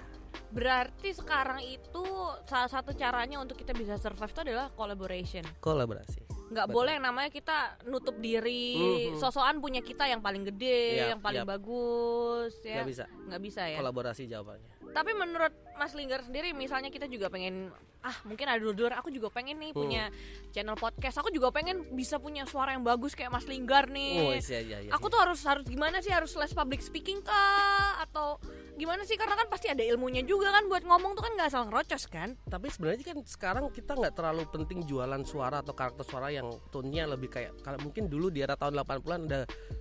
Berarti 0.48 1.12
sekarang 1.12 1.60
itu 1.62 2.04
salah 2.44 2.68
satu 2.68 2.92
caranya 2.92 3.38
untuk 3.38 3.54
kita 3.54 3.76
bisa 3.76 3.94
survive 4.00 4.32
itu 4.32 4.40
adalah 4.42 4.72
collaboration. 4.72 5.44
Kolaborasi. 5.60 6.37
Nggak 6.48 6.66
boleh 6.66 6.92
yang 6.92 7.04
namanya 7.04 7.28
kita 7.28 7.56
nutup 7.84 8.16
diri 8.16 8.72
Mhm. 9.12 9.16
sosokan 9.16 9.58
punya 9.58 9.80
kita 9.80 10.04
yang 10.04 10.18
paling 10.18 10.44
gede 10.44 10.96
Yap, 10.98 11.08
yang 11.12 11.20
paling 11.20 11.44
yap. 11.44 11.50
bagus 11.50 12.52
ya 12.62 12.80
Nggak 12.80 12.88
bisa. 12.88 13.04
nggak 13.04 13.42
bisa 13.42 13.62
ya 13.64 13.78
Kolaborasi 13.78 14.22
jawabannya. 14.24 14.70
tapi 14.88 15.10
menurut 15.12 15.52
Mas 15.78 15.94
Linggar 15.94 16.20
sendiri 16.20 16.50
misalnya 16.50 16.90
kita 16.90 17.06
juga 17.06 17.30
pengen 17.30 17.70
ah 17.98 18.14
mungkin 18.22 18.46
ada 18.46 18.58
dulur 18.58 18.90
aku 18.90 19.08
juga 19.08 19.26
pengen 19.28 19.58
nih 19.58 19.70
Hmm. 19.70 19.80
punya 19.80 20.02
channel 20.50 20.74
podcast 20.74 21.16
aku 21.16 21.30
juga 21.30 21.50
pengen 21.50 21.82
bisa 21.92 22.18
punya 22.18 22.42
suara 22.44 22.70
yang 22.70 22.82
bagus 22.82 23.14
kayak 23.14 23.30
Mas 23.30 23.46
Linggar 23.46 23.86
Oh, 23.86 23.94
nih 23.94 24.38
iya 24.40 24.60
iya 24.60 24.78
iya. 24.80 24.90
aku 24.90 25.06
tuh 25.06 25.18
harus 25.18 25.42
harus 25.42 25.62
gimana 25.62 25.98
sih 25.98 26.10
harus 26.10 26.34
les 26.34 26.50
public 26.50 26.78
speaking 26.78 27.18
kah 27.20 27.98
atau 28.00 28.38
gimana 28.74 29.02
sih 29.02 29.14
karena 29.14 29.34
kan 29.34 29.46
pasti 29.46 29.66
ada 29.66 29.82
ilmunya 29.82 30.22
juga 30.22 30.50
kan 30.50 30.66
buat 30.66 30.82
ngomong 30.82 31.14
tuh 31.14 31.22
kan 31.22 31.32
nggak 31.34 31.48
asal 31.48 31.66
ngerocos 31.66 32.06
kan 32.06 32.38
Tapi 32.44 32.66
sebenarnya 32.68 33.04
kan 33.04 33.18
sekarang 33.22 33.64
kita 33.68 33.92
nggak 33.92 34.14
terlalu 34.14 34.46
penting 34.46 34.86
jualan 34.86 35.22
suara 35.22 35.58
atau 35.58 35.74
karakter 35.74 36.02
suara 36.02 36.30
yang 36.30 36.46
tone-nya 36.70 37.06
lebih 37.06 37.26
kayak 37.28 37.58
kalau 37.60 37.78
mungkin 37.80 38.06
dulu 38.06 38.30
di 38.30 38.38
era 38.38 38.54
tahun 38.54 38.78
80-an 38.78 39.20
ada 39.26 39.40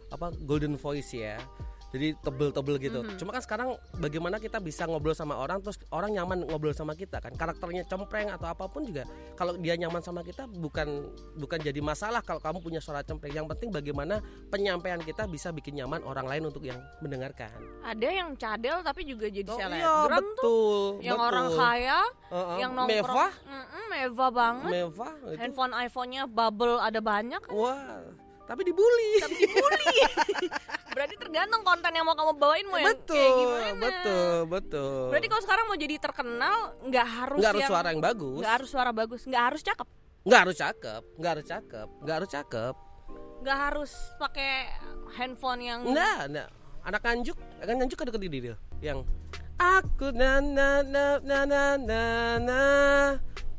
apa 0.09 0.33
golden 0.41 0.73
voice 0.75 1.13
ya. 1.13 1.37
Jadi 1.87 2.19
tebel-tebel 2.19 2.75
gitu. 2.79 2.99
Mhm. 2.99 3.15
Cuma 3.15 3.31
kan 3.31 3.39
sekarang 3.39 3.67
bagaimana 3.95 4.37
kita 4.37 4.59
bisa 4.59 4.83
ngobrol 4.83 5.11
sama 5.11 5.35
orang 5.35 5.59
terus 5.59 5.79
orang 5.87 6.11
nyaman 6.11 6.43
ngobrol 6.43 6.71
sama 6.71 6.91
kita 6.93 7.17
kan. 7.17 7.31
Karakternya 7.31 7.83
cempreng 7.83 8.27
atau 8.27 8.43
apa 8.45 8.65
pun 8.65 8.83
juga 8.83 9.07
kalau 9.33 9.55
dia 9.55 9.73
nyaman 9.73 9.99
sama 9.99 10.19
kita 10.19 10.45
bukan 10.49 11.07
bukan 11.33 11.59
jadi 11.59 11.79
masalah 11.79 12.19
kalau 12.19 12.37
kamu 12.37 12.59
punya 12.59 12.79
suara 12.79 13.01
cempreng. 13.01 13.31
Yang 13.31 13.47
penting 13.49 13.69
bagaimana 13.71 14.19
penyampaian 14.47 14.99
kita 14.99 15.25
bisa 15.25 15.49
bikin 15.49 15.75
nyaman 15.75 16.03
orang 16.03 16.25
lain 16.25 16.43
untuk 16.45 16.61
yang 16.61 16.75
mendengarkan. 16.99 17.49
ada 17.79 18.03
yang 18.05 18.35
cadel 18.35 18.79
tapi 18.81 19.01
juga 19.03 19.27
jadi 19.27 19.47
Oh, 19.47 19.55
iya, 19.55 19.67
selebgram 19.69 20.11
tuh 20.11 20.27
betul. 20.27 20.79
yang 20.99 21.15
betul. 21.15 21.29
orang 21.29 21.47
kaya 21.49 21.99
Heeh. 22.27 22.57
yang 22.57 22.71
nongkrong 22.73 22.99
mewah, 23.15 23.31
Mm-mm, 23.47 23.85
mewah 23.89 24.29
banget 24.29 24.71
mewah 24.73 25.11
itu. 25.23 25.37
handphone 25.37 25.73
iPhone-nya 25.73 26.23
bubble 26.25 26.75
ada 26.77 26.99
banyak 26.99 27.39
kan 27.39 27.53
Wah, 27.53 28.03
tapi 28.43 28.61
dibully. 28.63 29.11
dibully 29.23 29.95
berarti 31.07 31.23
tergantung 31.23 31.63
konten 31.63 31.91
yang 31.95 32.03
mau 32.03 32.19
kamu 32.19 32.35
bawain 32.35 32.67
mau 32.67 32.75
yang 32.83 32.91
betul, 32.91 33.15
kayak 33.15 33.31
gimana? 33.39 33.79
betul, 33.79 34.35
betul. 34.51 35.07
berarti 35.07 35.27
kalau 35.31 35.43
sekarang 35.47 35.65
mau 35.71 35.77
jadi 35.79 35.95
terkenal 36.03 36.57
nggak 36.83 37.07
harus 37.07 37.39
nggak 37.39 37.51
harus 37.55 37.63
yang 37.63 37.71
suara 37.71 37.87
yang 37.95 38.03
bagus, 38.03 38.39
nggak 38.43 38.53
harus 38.59 38.69
suara 38.69 38.91
bagus 38.91 39.21
nggak 39.23 39.43
harus 39.47 39.61
cakep. 39.63 39.87
Nggak 40.27 40.39
harus 40.43 40.55
cakep, 40.59 41.01
nggak 41.15 41.31
harus 41.31 41.45
cakep, 41.47 41.87
nggak 42.03 42.15
harus 42.19 42.29
cakep. 42.35 42.75
nggak 43.37 43.57
harus 43.71 43.91
pakai 44.19 44.51
handphone 45.15 45.61
yang 45.63 45.79
Nah, 45.87 46.27
nah, 46.27 46.51
anak 46.83 46.99
nganjuk, 46.99 47.37
anak 47.63 47.73
nganjuk 47.79 47.99
ada 48.03 48.11
kediri 48.11 48.37
dia. 48.43 48.55
Yang 48.83 49.07
aku 49.55 50.11
na 50.11 50.43
na 50.43 50.83
na 50.83 51.23
na 51.23 51.39
na 51.47 51.63
na 51.79 52.01
na. 52.43 52.61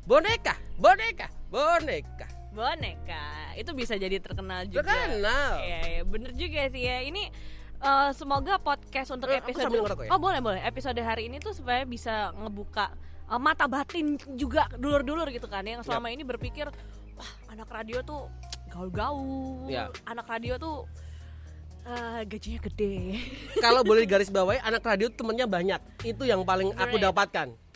Boneka, 0.04 0.60
boneka, 0.76 1.32
boneka. 1.48 2.27
Boneka 2.58 3.54
itu 3.54 3.70
bisa 3.70 3.94
jadi 3.94 4.18
terkenal 4.18 4.66
juga 4.66 4.86
Terkenal. 4.86 5.62
Iya, 5.62 5.80
iya, 5.86 6.02
bener 6.02 6.30
juga 6.34 6.60
sih 6.70 6.82
ya. 6.82 6.98
Ini 7.06 7.22
eh, 7.78 8.10
semoga 8.14 8.58
podcast 8.58 9.14
untuk 9.14 9.30
Eh, 9.30 9.38
episode 9.38 9.70
ya? 9.70 10.10
Oh, 10.10 10.18
boleh, 10.18 10.42
boleh. 10.42 10.60
Episode 10.66 10.98
hari 10.98 11.30
ini 11.30 11.38
tuh 11.38 11.54
supaya 11.54 11.86
bisa 11.86 12.34
ngebuka 12.34 12.90
eh, 13.30 13.40
mata 13.42 13.70
batin 13.70 14.18
juga 14.34 14.66
dulur-dulur 14.74 15.30
gitu 15.30 15.46
kan 15.46 15.62
yang 15.62 15.82
selama 15.86 16.10
ini 16.10 16.26
berpikir 16.26 16.66
wah, 17.14 17.32
anak 17.50 17.70
radio 17.70 18.02
tuh 18.02 18.26
gaul-gaul. 18.70 19.66
Ya. 19.70 19.90
Anak 20.06 20.26
radio 20.26 20.58
tuh 20.58 20.86
eh, 21.86 22.20
gajinya 22.26 22.60
gede. 22.66 23.22
Kalau 23.58 23.82
boleh 23.82 24.06
garis 24.06 24.30
bawahi, 24.30 24.62
anak 24.62 24.82
radio 24.82 25.10
temennya 25.10 25.46
banyak. 25.46 25.80
Itu 26.02 26.26
yang 26.26 26.42
paling 26.42 26.74
aku 26.78 26.98
dapatkan. 26.98 27.67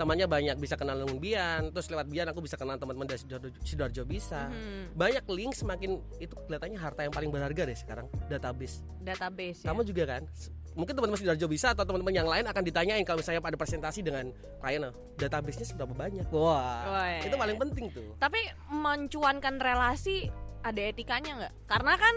Temannya 0.00 0.24
banyak, 0.24 0.56
bisa 0.56 0.80
kenal 0.80 0.96
dengan 0.96 1.20
Bian, 1.20 1.68
terus 1.76 1.92
lewat 1.92 2.08
Bian 2.08 2.24
aku 2.32 2.40
bisa 2.40 2.56
kenal 2.56 2.80
teman-teman 2.80 3.04
dari 3.04 3.20
Sidoarjo, 3.60 4.08
bisa. 4.08 4.48
Hmm, 4.48 4.96
Banyak 4.96 5.28
link 5.28 5.52
semakin 5.52 6.00
itu 6.16 6.32
kelihatannya 6.48 6.80
harta 6.80 7.04
yang 7.04 7.12
paling 7.12 7.28
berharga 7.28 7.68
deh 7.68 7.76
sekarang, 7.76 8.08
database. 8.32 8.80
database 9.04 9.60
ya. 9.60 9.68
Kamu 9.68 9.84
juga 9.84 10.16
kan? 10.16 10.24
Mungkin 10.72 10.96
teman-teman 10.96 11.20
Sidoarjo 11.20 11.46
bisa 11.52 11.76
atau 11.76 11.84
teman-teman 11.84 12.16
yang 12.16 12.24
lain 12.24 12.48
akan 12.48 12.62
ditanyain 12.64 13.04
kalau 13.04 13.20
misalnya 13.20 13.44
pada 13.44 13.60
presentasi 13.60 14.00
dengan 14.00 14.32
klien, 14.64 14.88
database-nya 15.20 15.68
seberapa 15.68 15.92
banyak. 15.92 16.24
Wah, 16.32 17.20
iya, 17.20 17.28
itu 17.28 17.36
iya. 17.36 17.42
paling 17.44 17.58
penting 17.60 17.92
tuh. 17.92 18.16
Tapi 18.16 18.40
mencuankan 18.72 19.60
relasi 19.60 20.32
ada 20.64 20.80
etikanya 20.80 21.44
nggak? 21.44 21.54
Karena 21.68 22.00
kan 22.00 22.14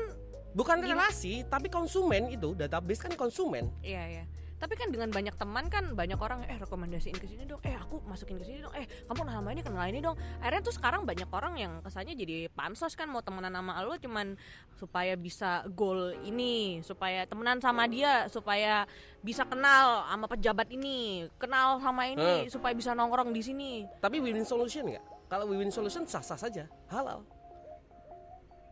Bukan 0.54 0.86
Gini. 0.86 0.94
relasi, 0.94 1.34
tapi 1.50 1.66
konsumen 1.66 2.30
itu 2.30 2.54
database 2.54 3.02
kan 3.02 3.14
konsumen. 3.18 3.74
Iya 3.82 4.22
ya. 4.22 4.24
Tapi 4.64 4.80
kan 4.80 4.96
dengan 4.96 5.12
banyak 5.12 5.36
teman 5.36 5.68
kan 5.68 5.92
banyak 5.92 6.16
orang 6.16 6.48
eh 6.48 6.56
rekomendasiin 6.56 7.20
ke 7.20 7.28
sini 7.28 7.44
dong 7.44 7.60
eh 7.68 7.76
aku 7.76 8.00
masukin 8.08 8.40
ke 8.40 8.48
sini 8.48 8.64
dong 8.64 8.72
eh 8.80 8.88
kamu 9.12 9.28
nama 9.28 9.52
ini 9.52 9.60
kenal 9.60 9.84
ini 9.92 10.00
dong 10.00 10.16
akhirnya 10.40 10.64
tuh 10.64 10.72
sekarang 10.72 11.04
banyak 11.04 11.28
orang 11.28 11.60
yang 11.60 11.84
kesannya 11.84 12.16
jadi 12.16 12.48
pansos 12.48 12.96
kan 12.96 13.12
mau 13.12 13.20
temenan 13.20 13.52
sama 13.52 13.84
lo 13.84 14.00
cuman 14.00 14.40
supaya 14.80 15.20
bisa 15.20 15.68
goal 15.76 16.16
ini 16.24 16.80
supaya 16.80 17.28
temenan 17.28 17.60
sama 17.60 17.92
dia 17.92 18.32
supaya 18.32 18.88
bisa 19.20 19.44
kenal 19.44 20.08
sama 20.08 20.32
pejabat 20.32 20.72
ini 20.72 21.28
kenal 21.36 21.84
sama 21.84 22.08
ini 22.08 22.24
Hmm. 22.24 22.48
supaya 22.48 22.72
bisa 22.72 22.96
nongkrong 22.96 23.36
di 23.36 23.44
sini 23.44 23.72
Tapi 24.00 24.24
win-win 24.24 24.48
solution 24.48 24.88
nggak? 24.88 25.28
Kalau 25.28 25.44
win-win 25.44 25.76
solution 25.76 26.08
sah-sah 26.08 26.40
saja, 26.40 26.72
halal. 26.88 27.28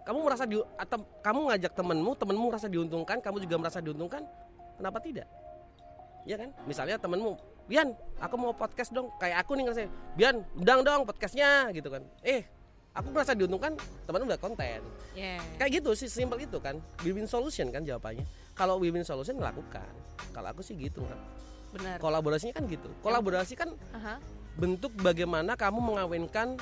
Kamu 0.07 0.23
merasa 0.23 0.47
di 0.47 0.55
atau 0.55 1.03
kamu 1.19 1.51
ngajak 1.51 1.75
temenmu, 1.75 2.15
temenmu 2.15 2.45
merasa 2.47 2.71
diuntungkan, 2.71 3.19
kamu 3.19 3.43
juga 3.43 3.55
merasa 3.59 3.83
diuntungkan, 3.83 4.23
kenapa 4.79 5.03
tidak? 5.03 5.27
Ya 6.25 6.35
kan? 6.37 6.49
Misalnya 6.69 7.01
temenmu, 7.01 7.37
Bian, 7.65 7.95
aku 8.19 8.35
mau 8.35 8.51
podcast 8.51 8.91
dong, 8.91 9.09
kayak 9.17 9.45
aku 9.45 9.55
nih 9.55 9.63
ngerasa, 9.69 9.81
Bian, 10.17 10.35
undang 10.57 10.81
dong 10.83 11.01
podcastnya, 11.07 11.71
gitu 11.71 11.87
kan? 11.87 12.03
Eh, 12.21 12.43
aku 12.91 13.07
merasa 13.09 13.31
diuntungkan, 13.31 13.79
temenmu 14.05 14.27
udah 14.27 14.41
konten. 14.41 14.81
ya 15.15 15.39
Kayak 15.55 15.81
gitu 15.81 15.95
sih, 15.95 16.11
simple 16.11 16.41
itu 16.41 16.57
kan. 16.59 16.77
Win-win 17.01 17.25
solution 17.29 17.71
kan 17.71 17.81
jawabannya. 17.87 18.25
Kalau 18.53 18.77
win-win 18.77 19.07
solution 19.07 19.39
lakukan. 19.39 19.87
Kalau 20.35 20.47
aku 20.51 20.61
sih 20.61 20.75
gitu 20.77 21.01
kan. 21.07 21.19
benar 21.71 21.95
Kolaborasinya 22.03 22.51
kan 22.51 22.67
gitu. 22.67 22.91
Kolaborasi 22.99 23.55
kan 23.55 23.71
Aha. 23.95 24.19
bentuk 24.59 24.91
bagaimana 24.99 25.55
kamu 25.55 25.79
mengawinkan 25.79 26.59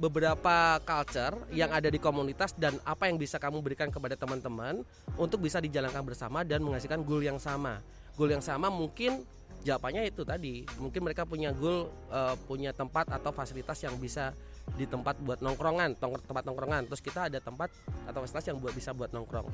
beberapa 0.00 0.80
culture 0.84 1.36
yang 1.52 1.72
ada 1.72 1.92
di 1.92 2.00
komunitas 2.00 2.56
dan 2.56 2.76
apa 2.88 3.08
yang 3.08 3.20
bisa 3.20 3.36
kamu 3.36 3.60
berikan 3.60 3.92
kepada 3.92 4.16
teman-teman 4.16 4.80
untuk 5.16 5.44
bisa 5.44 5.60
dijalankan 5.60 6.00
bersama 6.04 6.40
dan 6.40 6.60
menghasilkan 6.64 7.04
goal 7.04 7.20
yang 7.20 7.36
sama. 7.36 7.84
Goal 8.20 8.36
yang 8.36 8.44
sama 8.44 8.68
mungkin 8.68 9.24
jawabannya 9.64 10.12
itu 10.12 10.28
tadi. 10.28 10.68
Mungkin 10.76 11.00
mereka 11.00 11.24
punya 11.24 11.56
goal 11.56 11.88
eh, 12.12 12.36
punya 12.44 12.76
tempat 12.76 13.08
atau 13.08 13.32
fasilitas 13.32 13.80
yang 13.80 13.96
bisa 13.96 14.36
di 14.70 14.84
tempat 14.84 15.18
buat 15.18 15.38
nongkrongan, 15.38 15.96
tong- 15.96 16.22
tempat 16.22 16.44
nongkrongan. 16.44 16.88
Terus 16.88 17.00
kita 17.00 17.26
ada 17.26 17.38
tempat 17.38 17.68
atau 18.04 18.18
fasilitas 18.20 18.46
yang 18.48 18.58
buat 18.58 18.72
bisa 18.72 18.90
buat 18.90 19.10
nongkrong. 19.10 19.48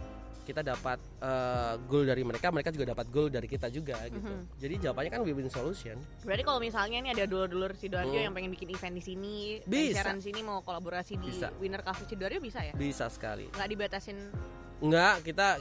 Kita 0.47 0.63
dapat 0.63 1.03
eh, 1.19 1.75
goal 1.91 2.07
dari 2.07 2.23
mereka, 2.23 2.55
mereka 2.55 2.71
juga 2.71 2.95
dapat 2.95 3.11
goal 3.11 3.27
dari 3.27 3.51
kita 3.51 3.67
juga 3.67 3.99
gitu. 4.07 4.23
Mhm. 4.23 4.55
Jadi 4.55 4.75
jawabannya 4.79 5.11
kan 5.11 5.21
win-win 5.27 5.51
solution. 5.51 5.99
Berarti 6.23 6.43
kalau 6.43 6.63
misalnya 6.63 7.03
nih 7.03 7.11
ada 7.13 7.25
dulur-dulur 7.27 7.75
Sidoarjo 7.75 8.15
Hmm. 8.15 8.31
yang 8.31 8.35
pengen 8.35 8.55
bikin 8.55 8.71
event 8.71 8.95
di 8.95 9.03
sini, 9.03 9.37
Bisa. 9.67 10.07
sini 10.17 10.47
mau 10.47 10.63
kolaborasi 10.63 11.19
di 11.19 11.35
Bisa. 11.35 11.51
Winner 11.59 11.83
Cafe 11.83 12.07
Sidoarjo 12.07 12.39
bisa 12.39 12.63
ya? 12.63 12.71
Bisa 12.73 13.11
sekali. 13.11 13.51
Nggak 13.51 13.69
dibatasin 13.69 14.19
Enggak, 14.77 15.25
kita 15.25 15.57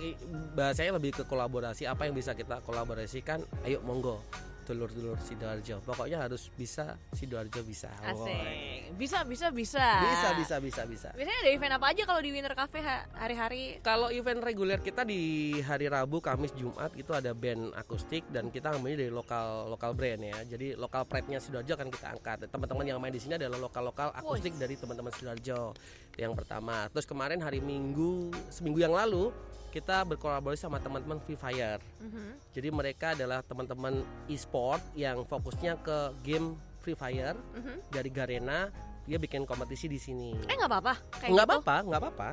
bahasanya 0.53 0.99
lebih 0.99 1.15
ke 1.15 1.23
kolaborasi. 1.23 1.88
Apa 1.88 2.03
yang 2.03 2.12
bisa 2.12 2.36
kita 2.36 2.60
kolaborasikan? 2.60 3.47
Ayo 3.63 3.79
monggo. 3.79 4.19
Dulur-dulur 4.65 5.17
Sidoarjo. 5.19 5.78
Pokoknya 5.80 6.25
harus 6.25 6.49
bisa 6.51 6.97
Sidoarjo 7.12 7.62
bisa. 7.62 7.93
Woy. 8.01 8.10
asik. 8.10 8.82
Bisa 8.97 9.19
bisa 9.21 9.47
bisa. 9.49 9.86
Bisa, 10.01 10.30
bisa, 10.34 10.56
bisa, 10.58 10.82
bisa. 10.84 11.10
Biasanya 11.13 11.39
ada 11.39 11.51
event 11.51 11.73
apa 11.75 11.86
aja 11.93 12.04
kalau 12.04 12.17
di 12.17 12.34
Winner 12.34 12.51
Cafe 12.51 12.82
ha- 12.82 13.06
hari-hari? 13.13 13.78
Kalau 13.80 14.10
event 14.10 14.41
reguler 14.41 14.82
kita 14.82 15.06
di 15.06 15.21
hari 15.62 15.86
Rabu, 15.86 16.17
Kamis, 16.17 16.49
Jumat 16.51 16.89
itu 16.93 17.12
ada 17.12 17.30
band 17.32 17.71
akustik 17.73 18.25
dan 18.30 18.49
kita 18.49 18.73
ngambilnya 18.73 19.06
dari 19.06 19.13
lokal 19.13 19.45
lokal 19.69 19.93
brand 19.93 20.19
ya. 20.19 20.38
Jadi 20.43 20.73
lokal 20.73 21.06
pride-nya 21.06 21.38
Sidoarjo 21.38 21.73
akan 21.75 21.89
kita 21.89 22.08
angkat. 22.10 22.38
Teman-teman 22.49 22.86
yang 22.86 22.97
main 22.97 23.13
di 23.13 23.21
sini 23.21 23.38
adalah 23.38 23.62
lokal-lokal 23.62 24.10
akustik 24.13 24.58
Wih. 24.58 24.62
dari 24.62 24.75
teman-teman 24.75 25.13
Sidoarjo. 25.13 25.78
Yang 26.15 26.34
pertama. 26.34 26.89
Terus 26.89 27.06
kemarin 27.06 27.38
hari 27.38 27.62
Minggu, 27.62 28.34
seminggu 28.47 28.80
yang 28.80 28.95
lalu 28.95 29.30
kita 29.69 30.08
berkolaborasi 30.08 30.63
sama 30.63 30.80
teman-teman 30.80 31.19
Free 31.19 31.36
Fire. 31.36 31.84
Mhm, 31.99 32.56
Jadi 32.56 32.71
mereka 32.71 33.12
adalah 33.12 33.43
teman-teman 33.43 33.99
e-sport 34.32 34.54
yang 34.95 35.27
fokusnya 35.27 35.79
ke 35.83 35.97
game 36.23 36.55
Free 36.85 36.93
Fire 36.93 37.35
mhm. 37.57 37.89
dari 37.89 38.09
Garena. 38.13 38.69
Dia 39.05 39.21
bikin 39.21 39.45
kompetisi 39.45 39.85
di 39.85 40.01
sini. 40.01 40.33
Eh 40.49 40.55
nggak 40.57 40.69
apa-apa. 40.69 40.93
Nggak 41.29 41.29
gitu. 41.29 41.45
apa-apa, 41.45 41.75
nggak 41.85 41.99
apa-apa, 42.01 42.29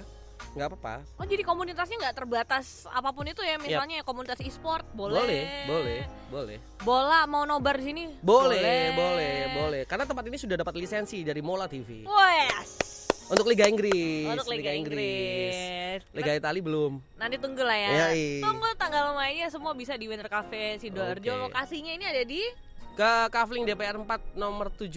nggak 0.57 0.69
apa-apa. 0.73 0.95
Oh 1.21 1.27
jadi 1.29 1.43
komunitasnya 1.45 1.97
nggak 2.01 2.17
terbatas 2.17 2.89
apa 2.89 3.13
pun 3.13 3.29
itu 3.29 3.45
ya 3.45 3.61
misalnya 3.61 4.01
komunitas 4.01 4.41
e-sport 4.41 4.89
boleh. 4.97 5.21
Boleh, 5.21 5.45
boleh, 5.69 6.01
boleh. 6.33 6.59
Bola 6.81 7.29
mau 7.29 7.45
nobar 7.45 7.77
di 7.77 7.93
sini? 7.93 8.05
Boleh, 8.25 8.93
boleh, 8.97 9.37
boleh. 9.53 9.83
Karena 9.85 10.09
tempat 10.09 10.25
ini 10.33 10.37
sudah 10.41 10.57
dapat 10.57 10.75
lisensi 10.81 11.21
dari 11.21 11.45
Mola 11.45 11.69
TV 11.69 12.09
Wes. 12.09 12.92
Untuk 13.31 13.47
Liga 13.47 13.65
Inggris. 13.69 14.27
Untuk 14.27 14.49
Liga 14.51 14.73
Inggris. 14.73 15.55
Liga 16.11 16.33
Italia 16.35 16.63
belum. 16.63 16.93
Nanti 17.21 17.37
tunggu 17.39 17.63
lah 17.63 17.77
ya. 17.79 17.91
Yoi. 18.09 18.41
Tunggu 18.41 18.69
tanggal 18.75 19.13
mainnya 19.15 19.49
semua 19.53 19.77
bisa 19.77 19.95
di 19.95 20.09
Winter 20.09 20.27
Cafe 20.27 20.81
Sidoarjo. 20.81 21.31
Oke. 21.31 21.43
Lokasinya 21.53 21.93
ini 21.93 22.05
ada 22.09 22.23
di 22.25 22.43
Ke 22.93 23.33
Kavling 23.33 23.65
DPR 23.65 23.97
4 23.97 24.37
nomor 24.37 24.69
70. 24.69 24.93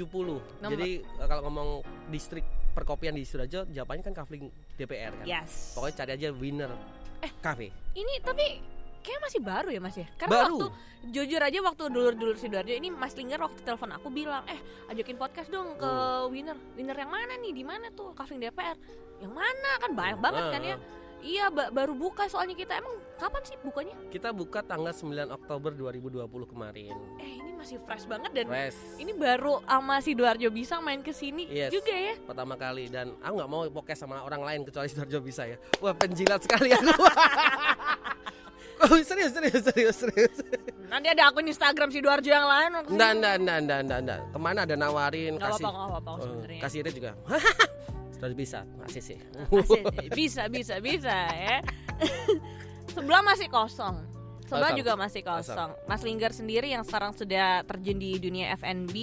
Jadi 0.59 0.99
eh, 0.99 1.27
kalau 1.31 1.47
ngomong 1.47 1.69
distrik 2.11 2.43
perkopian 2.75 3.15
di 3.15 3.23
Sidoarjo, 3.23 3.71
jawabannya 3.71 4.03
kan 4.11 4.15
Kavling 4.15 4.51
DPR 4.75 5.15
kan. 5.15 5.25
Yes. 5.25 5.71
Pokoknya 5.79 5.95
cari 6.03 6.11
aja 6.19 6.29
winner. 6.35 6.71
Eh. 7.23 7.31
Cafe. 7.39 7.71
Ini 7.95 8.19
tapi 8.19 8.74
kayak 9.05 9.21
masih 9.21 9.39
baru 9.39 9.69
ya 9.69 9.77
Mas 9.77 9.93
ya. 9.93 10.07
Karena 10.15 10.33
Baru. 10.41 10.57
waktu 10.57 10.65
jujur 11.07 11.37
aja 11.37 11.59
waktu 11.61 11.83
dulur-dulur 11.87 12.35
Sidoarjo 12.35 12.73
ini 12.73 12.89
Mas 12.89 13.13
Linggar 13.13 13.37
waktu 13.39 13.61
telepon 13.61 13.93
aku 13.93 14.09
bilang, 14.09 14.41
"Eh, 14.45 14.57
ajakin 14.87 15.15
podcast 15.15 15.47
dong 15.47 15.75
ke 15.75 15.85
Hmm. 15.85 16.27
Winner. 16.27 16.57
Winner 16.73 16.97
yang 16.97 17.09
mana 17.09 17.37
nih? 17.37 17.51
Di 17.51 17.61
mana 17.61 17.87
tuh? 17.89 18.11
Cafe 18.11 18.35
DPR." 18.35 18.73
Yang 19.17 19.31
mana? 19.31 19.69
Kan 19.77 19.91
banyak 19.93 20.17
banget 20.19 20.43
kan 20.49 20.63
ya. 20.65 20.75
Ah, 20.75 21.03
Iya, 21.17 21.49
ba- 21.49 21.73
baru 21.73 21.97
buka 21.97 22.29
soalnya 22.29 22.53
kita. 22.53 22.77
Emang 22.77 22.93
kapan 23.17 23.41
sih 23.43 23.57
bukanya? 23.59 23.97
Kita 24.07 24.29
buka 24.29 24.61
tanggal 24.61 24.93
9 24.93 25.25
Oktober 25.31 25.73
2020 25.73 26.45
kemarin. 26.45 26.93
Eh, 27.17 27.41
ini 27.41 27.49
masih 27.51 27.81
fresh 27.81 28.05
banget 28.05 28.29
dan 28.29 28.45
Fresh. 28.45 28.77
ini 28.95 29.09
baru 29.09 29.57
sama 29.59 29.97
Sidoarjo 29.97 30.53
bisa 30.53 30.77
main 30.77 31.01
ke 31.01 31.09
sini 31.09 31.49
Yes. 31.49 31.73
juga 31.73 31.89
ya. 31.89 32.13
pertama 32.21 32.53
kali 32.55 32.85
dan 32.87 33.17
aku 33.17 33.33
nggak 33.35 33.49
mau 33.49 33.65
podcast 33.71 34.05
sama 34.05 34.21
orang 34.21 34.41
lain 34.43 34.61
kecuali 34.63 34.85
Sidoarjo 34.85 35.17
bisa 35.19 35.49
ya 35.49 35.57
wah 35.79 35.95
penjilat 35.95 36.45
sekali 36.45 36.69
aku 36.69 36.93
Oh, 38.77 38.99
serius 38.99 39.31
serius 39.31 39.63
serius 39.63 39.95
serius 39.97 40.35
Nanti 40.85 41.07
ada 41.07 41.27
akun 41.27 41.43
Instagram 41.43 41.89
Sidoarjo 41.89 42.27
yang 42.27 42.43
lain. 42.43 42.71
Nggak, 42.85 43.11
nggak, 43.17 43.35
nggak, 43.41 43.59
nggak, 43.61 43.79
nggak, 43.81 43.99
nggak. 44.03 44.19
Ke 44.29 44.37
mana 44.37 44.59
ada 44.63 44.75
nawarin 44.75 45.33
Nggak 45.35 45.47
kasih 45.49 45.63
apa-apa, 45.63 45.77
nggak 45.77 45.89
apa-apa 45.89 46.11
Oh, 46.11 46.19
sebenarnya. 46.21 46.61
kasih 46.61 46.79
rate 46.81 46.95
juga 46.95 47.11
sudah 48.15 48.31
bisa 48.31 48.59
masih 48.75 49.01
sih 49.03 49.17
Asik, 49.51 49.83
bisa, 50.19 50.43
bisa, 50.47 50.75
bisa 50.79 51.15
ya. 51.29 51.57
Sebelah 52.93 53.21
masih 53.21 53.47
kosong. 53.47 53.95
Sebelah 54.45 54.71
Kosong. 54.71 54.77
juga 54.77 54.93
masih 54.93 55.21
kosong. 55.21 55.69
Mas 55.83 56.01
Linggar 56.01 56.29
sendiri 56.29 56.69
yang 56.69 56.85
sekarang 56.85 57.11
sudah 57.11 57.65
terjun 57.65 57.97
di 57.97 58.15
dunia 58.15 58.53
F&B, 58.55 58.93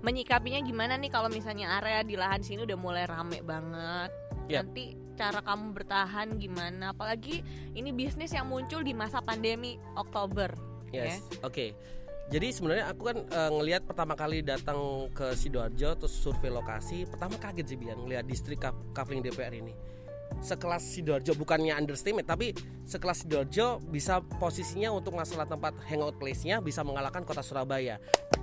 menyikapinya 0.00 0.58
gimana 0.58 0.96
nih 0.96 1.06
kalau 1.06 1.28
misalnya 1.28 1.76
area 1.76 2.00
di 2.00 2.16
lahan 2.16 2.40
sini 2.40 2.64
udah 2.64 2.74
mulai 2.74 3.04
rame 3.04 3.44
banget. 3.44 4.10
Yap. 4.48 4.64
Nanti 4.64 4.96
cara 5.18 5.42
kamu 5.42 5.74
bertahan 5.74 6.38
gimana? 6.38 6.94
Apalagi 6.94 7.42
ini 7.74 7.90
bisnis 7.90 8.30
yang 8.30 8.46
muncul 8.46 8.86
di 8.86 8.94
masa 8.94 9.18
pandemi 9.18 9.74
Oktober. 9.98 10.54
yes 10.88 11.20
ya. 11.20 11.44
oke 11.44 11.66
jadi 12.32 12.48
sebenarnya 12.48 12.84
aku 12.88 13.02
kan 13.12 13.18
eh, 13.28 13.50
ngelihat 13.52 13.84
pertama 13.84 14.16
kali 14.16 14.40
datang 14.40 15.08
ke 15.12 15.36
sidoarjo 15.36 16.00
terus 16.00 16.16
survei 16.16 16.48
lokasi 16.48 17.04
pertama 17.04 17.36
kaget 17.36 17.66
sih 17.68 17.76
biar 17.76 17.96
ngelihat 18.00 18.24
distrik 18.24 18.60
Kaf- 18.64 18.80
Kavling 18.96 19.20
DPR 19.20 19.52
ini 19.52 19.76
sekelas 20.38 20.82
sidoarjo 20.82 21.34
bukannya 21.34 21.74
underestimate 21.74 22.28
tapi 22.28 22.54
sekelas 22.86 23.26
sidoarjo 23.26 23.82
bisa 23.90 24.22
posisinya 24.38 24.94
untuk 24.94 25.18
masalah 25.18 25.44
tempat 25.44 25.74
hangout 25.90 26.16
place-nya 26.16 26.62
bisa 26.62 26.86
mengalahkan 26.86 27.26
kota 27.26 27.42
Surabaya 27.42 27.98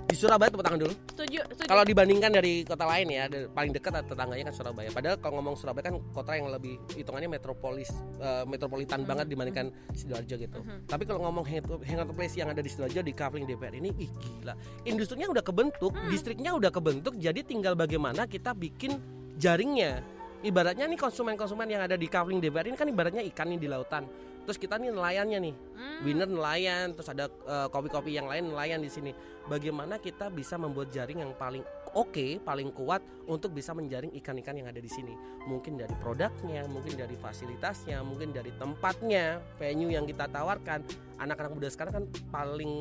di 0.06 0.14
Surabaya 0.14 0.54
tepuk 0.54 0.62
tangan 0.62 0.80
dulu 0.86 0.94
Setuju, 1.16 1.40
setuju. 1.50 1.66
Kalau 1.66 1.82
dibandingkan 1.82 2.30
dari 2.30 2.62
kota 2.62 2.86
lain 2.86 3.10
ya, 3.10 3.26
paling 3.50 3.72
dekat 3.74 4.06
tetangganya 4.06 4.52
kan 4.52 4.54
Surabaya. 4.54 4.88
Padahal 4.94 5.16
kalau 5.18 5.40
ngomong 5.42 5.56
Surabaya 5.58 5.90
kan 5.90 5.98
kota 6.14 6.38
yang 6.38 6.46
lebih 6.52 6.78
hitungannya 6.94 7.26
metropolis, 7.26 7.90
eh, 8.22 8.44
metropolitan 8.46 9.02
Mhm, 9.02 9.08
banget 9.08 9.26
dibandingkan 9.32 9.66
Sidoarjo 9.96 10.36
gitu. 10.38 10.58
Mhm. 10.62 10.86
Tapi 10.86 11.02
kalau 11.10 11.26
ngomong 11.26 11.42
hangout 11.42 11.82
hangout 11.82 12.14
place 12.14 12.38
yang 12.38 12.52
ada 12.52 12.62
di 12.62 12.70
Sidoarjo 12.70 13.02
di 13.02 13.10
Kavling 13.16 13.48
DPR 13.50 13.74
ini, 13.74 13.90
ih 13.98 14.10
gila. 14.12 14.54
Industrinya 14.86 15.26
udah 15.26 15.42
kebentuk, 15.42 15.90
Hmm. 15.90 16.06
distriknya 16.06 16.54
udah 16.54 16.70
kebentuk, 16.70 17.18
jadi 17.18 17.40
tinggal 17.42 17.74
bagaimana 17.74 18.30
kita 18.30 18.54
bikin 18.54 19.02
jaringnya. 19.40 20.04
Ibaratnya 20.44 20.84
nih 20.84 21.00
konsumen-konsumen 21.00 21.68
yang 21.68 21.82
ada 21.84 21.96
di 21.96 22.08
Kavling 22.10 22.40
DPR 22.42 22.68
ini 22.68 22.76
kan 22.76 22.88
ibaratnya 22.88 23.24
ikan 23.32 23.48
nih 23.48 23.60
di 23.60 23.68
lautan. 23.68 24.04
Terus 24.46 24.62
kita 24.62 24.78
nih 24.78 24.94
nelayannya 24.94 25.38
nih. 25.42 25.54
Hmm. 25.74 25.98
Winner 26.06 26.30
nelayan, 26.30 26.94
terus 26.94 27.10
ada 27.10 27.26
eh, 27.26 27.68
kopi-kopi 27.72 28.14
yang 28.14 28.30
lain 28.30 28.54
nelayan 28.54 28.78
di 28.78 28.86
sini. 28.86 29.10
Bagaimana 29.50 29.98
kita 29.98 30.30
bisa 30.30 30.54
membuat 30.54 30.94
jaring 30.94 31.26
yang 31.26 31.34
paling 31.34 31.66
oke, 31.98 32.38
paling 32.46 32.70
kuat 32.70 33.02
untuk 33.26 33.50
bisa 33.50 33.74
menjaring 33.74 34.14
ikan-ikan 34.22 34.54
yang 34.54 34.70
ada 34.70 34.78
di 34.78 34.86
sini. 34.86 35.18
Mungkin 35.50 35.80
dari 35.80 35.94
produknya, 35.98 36.62
mungkin 36.70 36.94
dari 36.94 37.18
fasilitasnya, 37.18 38.06
mungkin 38.06 38.30
dari 38.30 38.54
tempatnya, 38.54 39.42
venue 39.58 39.90
yang 39.90 40.06
kita 40.06 40.30
tawarkan. 40.30 40.86
Anak-anak 41.18 41.52
muda 41.56 41.68
sekarang 41.72 41.92
kan 42.02 42.04
paling 42.30 42.72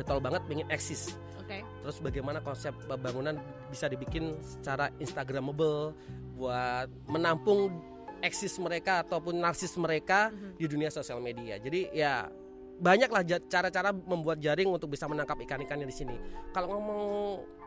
getol 0.00 0.16
banget 0.22 0.40
pengen 0.48 0.68
eksis. 0.72 1.12
Oke. 1.44 1.60
Terus 1.60 2.00
bagaimana 2.00 2.40
konsep 2.40 2.72
bangunan 2.88 3.36
bisa 3.68 3.84
dibikin 3.84 4.32
secara 4.40 4.88
instagramable 4.96 5.92
buat 6.34 6.90
menampung 7.06 7.70
eksis 8.20 8.56
mereka 8.58 9.04
ataupun 9.04 9.36
narsis 9.36 9.76
mereka 9.76 10.32
Mhm. 10.32 10.56
di 10.56 10.64
dunia 10.66 10.90
sosial 10.90 11.20
media. 11.20 11.60
Jadi 11.60 11.92
ya 11.92 12.26
banyaklah 12.80 13.22
cara-cara 13.46 13.94
membuat 13.94 14.42
jaring 14.42 14.66
untuk 14.66 14.90
bisa 14.90 15.06
menangkap 15.06 15.38
ikan-ikannya 15.46 15.86
di 15.86 15.94
sini. 15.94 16.16
Kalau 16.50 16.74
ngomong 16.74 17.00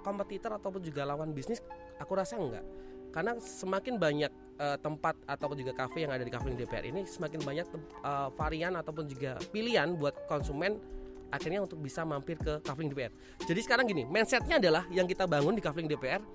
kompetitor 0.03 0.57
ataupun 0.57 0.83
juga 0.83 1.07
lawan 1.07 1.31
bisnis, 1.31 1.63
aku 1.95 2.11
rasa 2.17 2.35
enggak. 2.35 2.65
Karena 3.13 3.39
semakin 3.39 3.95
banyak 3.97 4.31
eh, 4.57 4.77
tempat 4.81 5.13
ataupun 5.29 5.53
juga 5.61 5.69
kafe 5.77 6.01
yang 6.01 6.09
ada 6.09 6.25
di 6.25 6.33
Kafling 6.33 6.57
DPR 6.57 6.89
ini, 6.89 7.05
semakin 7.05 7.45
banyak 7.45 7.65
eh, 8.03 8.29
varian 8.33 8.73
ataupun 8.73 9.05
juga 9.05 9.37
pilihan 9.53 9.93
buat 9.93 10.25
konsumen 10.25 10.81
akhirnya 11.29 11.61
untuk 11.61 11.77
bisa 11.77 12.01
mampir 12.01 12.41
ke 12.41 12.57
Kafling 12.65 12.89
DPR. 12.89 13.13
Jadi 13.45 13.59
sekarang 13.61 13.85
gini, 13.85 14.09
mindsetnya 14.09 14.57
adalah 14.57 14.89
yang 14.89 15.05
kita 15.05 15.29
bangun 15.29 15.53
di 15.53 15.61
Kafling 15.61 15.85
DPR. 15.85 16.25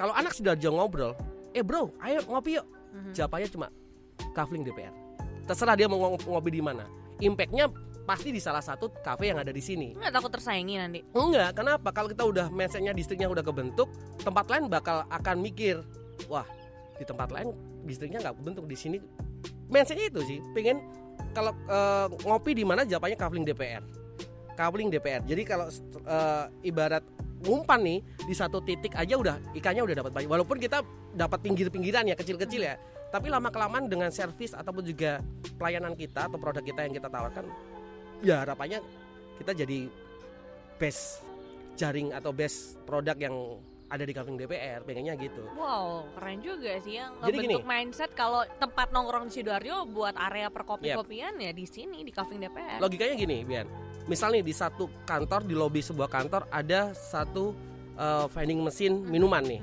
Kalau 0.00 0.16
anak 0.16 0.32
sudah 0.32 0.56
ngobrol, 0.56 1.12
eh 1.56 1.64
bro, 1.64 1.88
ayo 1.98 2.20
ngopi 2.28 2.60
yuk. 2.60 2.66
Mhm. 2.92 3.12
Jawabannya 3.16 3.48
cuma 3.48 3.66
Kafling 4.32 4.60
DPR. 4.62 4.92
Terserah 5.44 5.72
dia 5.72 5.88
mau 5.88 5.96
ngo- 5.96 6.20
ngopi 6.20 6.50
di 6.50 6.60
mana. 6.60 6.84
Impactnya 7.16 7.72
pasti 8.04 8.28
di 8.30 8.38
salah 8.38 8.60
satu 8.60 8.92
kafe 9.00 9.32
yang 9.32 9.40
ada 9.40 9.48
di 9.48 9.58
sini. 9.58 9.96
nggak 9.96 10.12
takut 10.12 10.30
tersaingi 10.30 10.78
nanti 10.78 11.00
Enggak, 11.10 11.56
kenapa? 11.56 11.88
Kalau 11.90 12.06
kita 12.06 12.22
udah 12.22 12.46
mindsetnya 12.48 12.92
distriknya 12.92 13.26
udah 13.26 13.42
kebentuk, 13.42 13.88
tempat 14.20 14.46
lain 14.46 14.68
bakal 14.68 15.02
akan 15.08 15.36
mikir, 15.40 15.80
wah 16.28 16.46
di 16.94 17.04
tempat 17.04 17.32
lain 17.32 17.50
distriknya 17.82 18.20
nggak 18.20 18.36
kebentuk 18.36 18.64
di 18.68 18.76
sini. 18.76 18.98
Mindsetnya 19.66 20.06
itu 20.06 20.20
sih, 20.22 20.38
pengen 20.52 20.84
kalau 21.32 21.50
eh, 21.66 22.06
ngopi 22.22 22.52
di 22.52 22.62
mana 22.62 22.84
jawabannya 22.84 23.16
kafling 23.16 23.42
DPR, 23.42 23.82
kafling 24.54 24.86
DPR. 24.86 25.24
Jadi 25.24 25.42
kalau 25.42 25.66
eh, 26.04 26.44
ibarat 26.62 27.02
ngumpan 27.44 27.80
nih 27.84 27.98
di 28.24 28.34
satu 28.34 28.64
titik 28.64 28.96
aja 28.96 29.14
udah 29.18 29.36
ikannya 29.52 29.82
udah 29.84 29.96
dapat 30.00 30.12
banyak. 30.14 30.30
Walaupun 30.30 30.56
kita 30.56 30.80
dapat 31.12 31.38
pinggir-pinggiran 31.44 32.08
ya 32.08 32.16
kecil-kecil 32.16 32.62
ya, 32.64 32.74
tapi 33.12 33.28
lama 33.28 33.52
kelamaan 33.52 33.88
dengan 33.90 34.08
servis 34.08 34.56
ataupun 34.56 34.84
juga 34.84 35.20
pelayanan 35.60 35.92
kita 35.92 36.28
atau 36.28 36.38
produk 36.40 36.64
kita 36.64 36.84
yang 36.88 36.94
kita 36.96 37.08
tawarkan, 37.12 37.44
ya 38.24 38.44
harapannya 38.44 38.80
kita 39.36 39.52
jadi 39.52 39.88
best 40.80 41.24
jaring 41.76 42.12
atau 42.12 42.32
best 42.32 42.80
produk 42.88 43.16
yang 43.20 43.60
ada 43.86 44.02
di 44.02 44.10
Kafling 44.10 44.34
DPR 44.34 44.82
pengennya 44.82 45.14
gitu 45.14 45.46
Wow, 45.54 46.10
keren 46.18 46.42
juga 46.42 46.74
sih 46.82 46.98
yang 46.98 47.14
Jadi 47.22 47.38
ngebentuk 47.38 47.62
gini. 47.62 47.70
mindset 47.70 48.10
kalau 48.18 48.42
tempat 48.58 48.90
nongkrong 48.90 49.30
di 49.30 49.38
Sidoarjo 49.38 49.86
buat 49.86 50.18
area 50.18 50.50
perkopi-kopian 50.50 51.38
ya 51.38 51.54
di 51.54 51.62
sini 51.70 52.02
di 52.02 52.10
Kafling 52.10 52.42
DPR. 52.42 52.82
logikanya 52.82 53.14
gini 53.14 53.46
Bian 53.46 53.68
misalnya 54.06 54.42
di 54.42 54.54
satu 54.54 54.88
kantor 55.04 55.46
di 55.46 55.54
lobi 55.54 55.82
sebuah 55.82 56.08
kantor 56.10 56.46
ada 56.50 56.94
satu 56.94 57.52
eh, 57.98 58.26
vending 58.30 58.60
mesin 58.62 59.02
minuman 59.06 59.42
nih. 59.42 59.60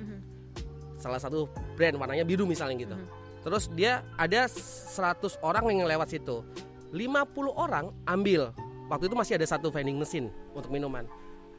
Salah 1.00 1.20
satu 1.20 1.52
brand 1.76 2.00
warnanya 2.00 2.24
biru 2.24 2.48
misalnya 2.48 2.80
gitu. 2.80 2.96
Terus 3.44 3.68
dia 3.76 4.08
ada 4.16 4.48
100 4.48 5.44
orang 5.44 5.64
yang 5.68 5.88
lewat 5.88 6.16
situ. 6.16 6.48
50 6.96 7.52
orang 7.52 7.92
ambil. 8.08 8.56
Waktu 8.88 9.12
itu 9.12 9.16
masih 9.18 9.34
ada 9.36 9.48
satu 9.48 9.68
vending 9.68 10.00
mesin 10.00 10.32
untuk 10.56 10.72
minuman. 10.72 11.04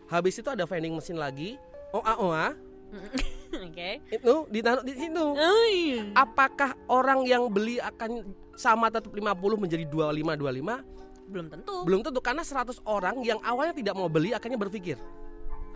Habis 0.09 0.41
itu 0.41 0.49
ada 0.49 0.65
vending 0.65 0.97
mesin 0.97 1.21
lagi. 1.21 1.61
Oa 1.93 2.15
oa. 2.17 2.47
Oke. 3.55 4.03
itu 4.11 4.35
ditaruh 4.51 4.83
di 4.83 4.95
situ. 4.99 5.27
Oh 5.35 5.67
iya. 5.71 6.11
apakah 6.19 6.75
orang 6.91 7.23
yang 7.23 7.47
beli 7.47 7.79
akan 7.79 8.35
sama 8.59 8.91
tetap 8.91 9.11
50 9.11 9.31
menjadi 9.59 9.85
25 9.87 10.15
25 10.15 10.95
Belum 11.25 11.47
tentu. 11.49 11.83
belum 11.83 12.01
tentu 12.01 12.21
karena 12.21 12.41
100 12.41 12.85
orang 12.85 13.21
yang 13.21 13.41
awalnya 13.41 13.73
tidak 13.73 13.93
mau 13.93 14.07
beli 14.07 14.31
akhirnya 14.31 14.57
berpikir 14.57 14.97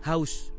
haus 0.01 0.53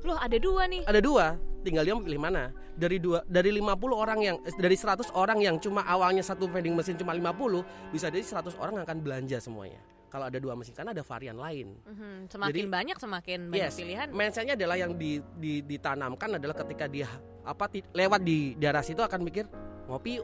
Loh, 0.00 0.14
ada 0.14 0.36
dua 0.36 0.64
nih. 0.64 0.84
ada 0.84 1.00
dua 1.00 1.34
tinggal 1.60 1.82
dia 1.82 1.90
pilih 1.92 2.20
mana 2.20 2.54
dari 2.72 2.96
dua 2.96 3.26
dari 3.26 3.50
50 3.50 3.66
orang 3.90 4.18
yang 4.22 4.36
eh, 4.40 4.54
dari 4.54 4.72
100 4.72 5.10
orang 5.12 5.38
yang 5.38 5.58
cuma 5.58 5.82
awalnya 5.82 6.22
satu 6.22 6.46
vending 6.46 6.72
mesin 6.72 6.94
cuma 6.94 7.10
50 7.10 7.66
bisa 7.90 8.06
jadi 8.06 8.22
100 8.22 8.54
orang 8.54 8.78
akan 8.80 8.96
belanja 8.98 9.38
semuanya 9.38 9.82
kalau 10.08 10.24
ada 10.24 10.38
dua 10.38 10.54
mesin 10.54 10.70
karena 10.72 10.94
ada 10.94 11.02
varian 11.02 11.34
lain 11.34 11.74
Mhm, 11.82 12.30
Semakin 12.30 12.54
Jadi- 12.54 12.70
banyak 12.70 12.96
semakin 12.96 13.38
banyak 13.48 13.58
Yes, 13.64 13.74
pilihan. 13.74 14.06
mindsetnya 14.08 14.54
adalah 14.54 14.76
yang 14.76 14.94
di, 14.94 15.18
di- 15.34 15.60
ditanamkan 15.62 16.38
adalah 16.38 16.54
ketika 16.56 16.86
dia 16.86 17.10
apa 17.42 17.66
lewat 17.90 18.20
di 18.22 18.54
daerah 18.54 18.80
situ 18.80 19.00
akan 19.00 19.20
mikir 19.20 19.50
ngopi 19.84 20.22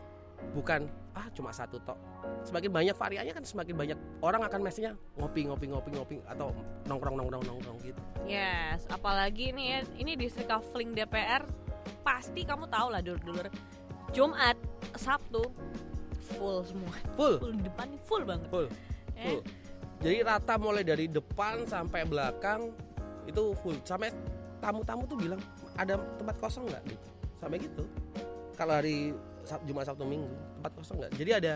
bukan 0.53 0.87
ah 1.15 1.27
cuma 1.31 1.55
satu 1.55 1.79
tok. 1.83 1.97
Semakin 2.43 2.71
banyak 2.75 2.97
variannya 2.99 3.33
kan 3.33 3.45
semakin 3.47 3.75
banyak 3.79 3.99
orang 4.21 4.43
akan 4.43 4.61
mestinya 4.67 4.93
ngopi 5.15 5.47
ngopi 5.47 5.67
ngopi 5.71 5.91
ngopi 5.95 6.17
atau 6.27 6.51
nongkrong 6.91 7.15
nongkrong 7.15 7.45
nongkrong 7.47 7.79
gitu. 7.87 8.01
Yes, 8.27 8.85
apalagi 8.91 9.55
nih 9.55 9.67
ya, 9.67 9.79
ini 9.95 10.13
distrik 10.19 10.51
Kafling 10.51 10.93
DPR 10.93 11.47
pasti 12.03 12.43
kamu 12.43 12.67
tahu 12.67 12.89
lah 12.91 13.01
dulur-dulur. 13.01 13.47
Jumat, 14.11 14.59
Sabtu 14.99 15.43
full 16.35 16.67
semua. 16.67 16.95
full? 17.15 17.37
Full 17.39 17.55
di 17.59 17.63
depan 17.67 17.89
full 18.03 18.23
banget. 18.27 18.49
full? 18.51 18.69
Eh, 19.15 19.23
full. 19.23 19.41
Jadi 20.03 20.17
rata 20.21 20.55
mulai 20.59 20.83
dari 20.83 21.07
depan 21.07 21.65
sampai 21.65 22.03
belakang 22.05 22.75
itu 23.25 23.55
full. 23.63 23.79
Sampai 23.87 24.11
tamu-tamu 24.59 25.07
tuh 25.07 25.17
bilang 25.17 25.41
ada 25.79 25.97
tempat 26.19 26.37
kosong 26.43 26.67
nggak? 26.67 26.83
Gitu. 26.91 27.07
Sampai 27.39 27.57
gitu. 27.63 27.85
Kalau 28.55 28.75
hari 28.79 29.15
Jumat 29.63 29.85
Sabtu 29.85 30.03
Minggu 30.03 30.29
tempat 30.55 30.73
kosong 30.75 30.97
nggak 30.99 31.13
jadi 31.15 31.31
ada 31.35 31.55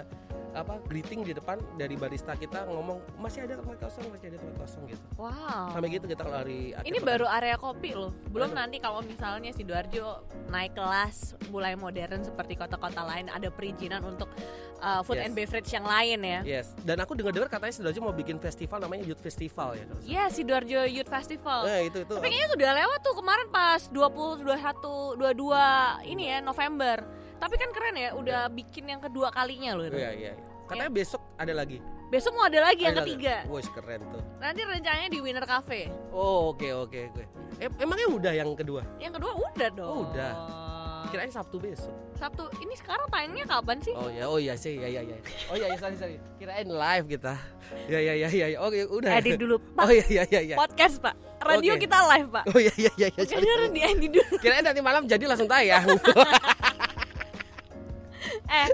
apa 0.51 0.81
greeting 0.83 1.23
di 1.23 1.33
depan 1.33 1.61
dari 1.77 1.93
barista 1.93 2.33
kita 2.33 2.65
ngomong 2.67 3.05
masih 3.17 3.45
ada 3.45 3.55
tempat 3.55 3.77
kosong 3.79 4.09
masih 4.09 4.27
ada 4.29 4.39
tempat 4.39 4.57
kosong 4.59 4.83
gitu 4.87 5.05
Wow. 5.15 5.71
sampai 5.71 5.89
gitu 5.91 6.07
kita 6.07 6.25
akhir 6.25 6.85
Ini 6.85 6.99
baru 7.01 7.27
area 7.27 7.57
kopi 7.57 7.93
loh. 7.93 8.15
Belum 8.29 8.49
Baru. 8.49 8.59
nanti 8.59 8.77
kalau 8.79 9.03
misalnya 9.03 9.51
Sidoarjo 9.51 10.25
naik 10.47 10.73
kelas 10.73 11.37
mulai 11.49 11.75
modern 11.75 12.23
seperti 12.23 12.55
kota-kota 12.55 13.03
lain 13.03 13.29
ada 13.29 13.49
perizinan 13.49 14.01
untuk 14.03 14.31
uh, 14.79 15.03
food 15.03 15.19
Yes. 15.19 15.25
and 15.25 15.33
beverage 15.35 15.71
yang 15.71 15.85
lain 15.85 16.19
ya. 16.23 16.41
yes 16.47 16.73
dan 16.81 16.97
aku 16.99 17.13
dengar-dengar 17.13 17.51
katanya 17.51 17.75
Sidoarjo 17.75 18.01
mau 18.01 18.15
bikin 18.15 18.39
festival 18.39 18.79
namanya 18.79 19.05
Youth 19.05 19.21
Festival 19.21 19.75
ya 19.75 19.85
kalau 19.85 20.01
Iya, 20.03 20.25
Sidoarjo 20.29 20.81
Youth 20.87 21.11
Festival. 21.11 21.61
Eh, 21.67 21.81
itu 21.87 21.99
itu 22.01 22.13
Tapi 22.15 22.25
kayaknya 22.25 22.49
sudah 22.49 22.71
lewat 22.75 22.99
tuh 23.01 23.15
kemarin 23.15 23.47
pas 23.49 23.81
20 23.87 24.49
21 24.49 25.19
22 25.19 26.09
ini 26.09 26.25
ya 26.27 26.39
November. 26.41 27.18
Tapi 27.39 27.55
kan 27.55 27.71
keren 27.71 27.95
ya, 27.95 28.11
udah 28.13 28.41
bikin 28.49 28.85
yang 28.87 28.99
kedua 28.99 29.31
kalinya 29.31 29.75
loh. 29.75 29.85
Oh, 29.85 29.95
iya 29.95 30.11
iya 30.11 30.33
iya. 30.33 30.45
katanya 30.67 30.93
besok 30.93 31.23
ada 31.35 31.55
lagi 31.55 31.79
Besok 32.09 32.33
mau 32.35 32.45
ada 32.45 32.61
lagi 32.63 32.83
yang 32.83 32.93
Ada 32.93 33.05
lagi. 33.05 33.13
ketiga. 33.17 33.35
Wah 33.47 33.61
keren 33.61 34.01
tuh 34.09 34.23
Nanti 34.37 34.61
rencananya 34.63 35.09
di 35.09 35.19
Winner 35.19 35.45
Cafe. 35.45 35.93
oh 36.11 36.53
oke 36.53 36.69
oke 36.75 36.99
oke 37.09 37.25
Eh, 37.57 37.69
emangnya 37.79 38.09
udah 38.09 38.33
yang 38.33 38.51
kedua 38.53 38.81
Yang 38.97 39.13
kedua 39.17 39.33
udah 39.39 39.69
dong. 39.71 39.89
Oh, 39.89 40.01
udah. 40.05 40.33
kirain 41.09 41.29
Sabtu 41.29 41.57
besok 41.57 41.95
Sabtu 42.13 42.45
ini 42.59 42.75
sekarang 42.75 43.09
tayangnya 43.09 43.45
kapan 43.47 43.81
sih? 43.81 43.95
Oh 43.95 44.09
ya, 44.09 44.25
oh 44.27 44.37
ya 44.37 44.53
sih, 44.53 44.77
ya 44.77 44.89
ya 44.91 45.01
ya. 45.01 45.17
Oh 45.49 45.57
ya, 45.57 45.71
ya 45.71 45.77
sorry 45.79 45.97
sorry. 45.97 46.17
Kirain 46.37 46.69
live 46.69 47.07
kita. 47.09 47.33
Ya 47.87 47.97
ya 47.97 48.13
ya 48.13 48.29
ya. 48.29 48.47
ya. 48.51 48.59
Oke, 48.61 48.83
udah. 48.85 49.17
Edit 49.17 49.39
dulu, 49.39 49.57
Pak. 49.73 49.87
Oh 49.87 49.93
ya 49.95 50.05
ya 50.05 50.25
ya 50.27 50.41
ya. 50.43 50.57
Podcast, 50.59 50.99
Pak. 50.99 51.15
Radio 51.39 51.79
Oke. 51.79 51.87
kita 51.87 51.97
live, 52.13 52.29
Pak. 52.29 52.45
Oh 52.51 52.59
ya 52.59 52.75
ya 52.75 52.91
ya 52.99 53.09
ya. 53.09 53.23
sorry, 53.23 53.31
Jadi 53.41 53.47
sorry. 53.47 53.69
di 53.71 53.81
edit 53.81 54.11
dulu. 54.19 54.35
Kirain 54.37 54.61
nanti 54.61 54.83
malam 54.83 55.07
jadi 55.07 55.25
langsung 55.25 55.47
tayang. 55.47 55.87
Eh, 58.49 58.69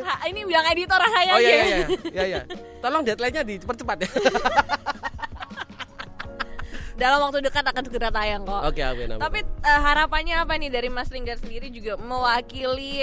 ha, 0.00 0.24
ini 0.26 0.44
bilang 0.44 0.64
editor 0.66 1.00
saya 1.00 1.32
Oh 1.32 1.38
aja. 1.38 1.46
ya 1.46 1.54
ya 1.54 1.64
ya. 1.72 1.86
Ya 2.12 2.24
ya. 2.26 2.40
Tolong 2.78 3.02
deadline-nya 3.02 3.42
dipercepat 3.42 3.96
ya. 4.04 4.08
Dalam 6.94 7.18
waktu 7.20 7.42
dekat 7.42 7.66
akan 7.66 7.82
segera 7.84 8.08
tayang 8.08 8.46
kok. 8.46 8.62
Oke, 8.64 8.78
amin 8.78 9.10
amin. 9.10 9.20
Tapi 9.20 9.38
eh, 9.42 9.80
harapannya 9.82 10.36
apa 10.38 10.54
nih 10.54 10.70
dari 10.70 10.86
Mas 10.86 11.10
Linggar 11.10 11.36
sendiri 11.36 11.66
juga 11.68 11.98
mewakili 11.98 13.02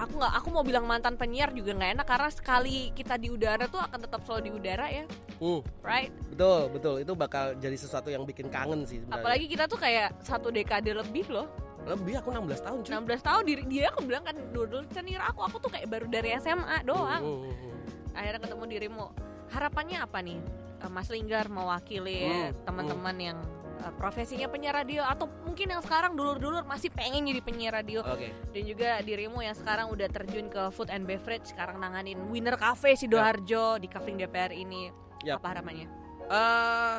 aku 0.00 0.16
nggak 0.16 0.32
aku 0.32 0.48
mau 0.48 0.64
bilang 0.64 0.88
mantan 0.88 1.12
penyiar 1.12 1.52
juga 1.52 1.76
nggak 1.76 2.00
enak 2.00 2.06
karena 2.08 2.30
sekali 2.32 2.88
kita 2.96 3.20
di 3.20 3.28
udara 3.28 3.68
tuh 3.68 3.76
akan 3.76 4.00
tetap 4.00 4.24
selalu 4.24 4.40
di 4.40 4.52
udara 4.56 4.88
ya, 4.88 5.04
Hmm, 5.36 5.60
right? 5.84 6.08
betul, 6.32 6.72
betul. 6.72 6.94
Itu 6.98 7.12
bakal 7.12 7.52
jadi 7.60 7.76
sesuatu 7.76 8.08
yang 8.08 8.24
bikin 8.24 8.48
kangen 8.48 8.88
sih 8.88 8.96
sebenarnya. 8.96 9.20
Apalagi 9.20 9.44
kita 9.46 9.68
tuh 9.68 9.76
kayak 9.76 10.16
satu 10.24 10.48
dekade 10.48 10.96
lebih 10.96 11.28
loh. 11.28 11.52
Lebih 11.86 12.20
aku 12.20 12.28
16 12.30 12.60
tahun 12.66 12.78
cuy. 12.84 12.92
16 12.92 13.28
tahun 13.28 13.42
diri 13.44 13.62
dia 13.66 13.86
aku 13.92 14.00
bilang 14.04 14.24
kan 14.24 14.36
dulu 14.52 14.84
senior 14.92 15.22
aku 15.24 15.40
aku 15.44 15.56
tuh 15.58 15.70
kayak 15.72 15.88
baru 15.88 16.06
dari 16.06 16.36
SMA 16.38 16.84
doang. 16.84 17.22
Hmm, 17.22 17.40
hmm, 17.44 17.54
hmm. 17.56 18.16
Akhirnya 18.16 18.40
ketemu 18.42 18.64
dirimu. 18.68 19.06
Harapannya 19.50 19.98
apa 20.02 20.18
nih? 20.20 20.38
eh, 20.80 20.90
Mas 20.90 21.08
Linggar 21.12 21.46
mewakili 21.52 22.24
Hmm, 22.24 22.56
teman-teman 22.64 23.16
yang 23.20 23.38
eh, 23.80 23.92
profesinya 23.96 24.48
penyiar 24.48 24.76
radio 24.76 25.04
atau 25.04 25.28
mungkin 25.44 25.72
yang 25.72 25.82
sekarang 25.84 26.16
dulur-dulur 26.16 26.64
masih 26.64 26.88
pengen 26.88 27.28
jadi 27.28 27.40
penyiar 27.44 27.72
radio 27.76 28.00
Oke. 28.00 28.32
dan 28.52 28.62
juga 28.64 29.00
dirimu 29.00 29.40
yang 29.40 29.56
sekarang 29.56 29.92
udah 29.92 30.08
terjun 30.08 30.48
ke 30.48 30.68
food 30.72 30.88
and 30.88 31.04
beverage 31.04 31.48
sekarang 31.48 31.80
nanganin 31.80 32.16
Winner 32.28 32.56
Cafe 32.56 32.96
Sidoarjo 32.96 33.76
di 33.76 33.88
Kafling 33.88 34.16
DPR 34.16 34.52
ini 34.52 34.88
Yap. 35.24 35.40
apa 35.44 35.46
harapannya? 35.52 35.86
Eh, 36.30 36.98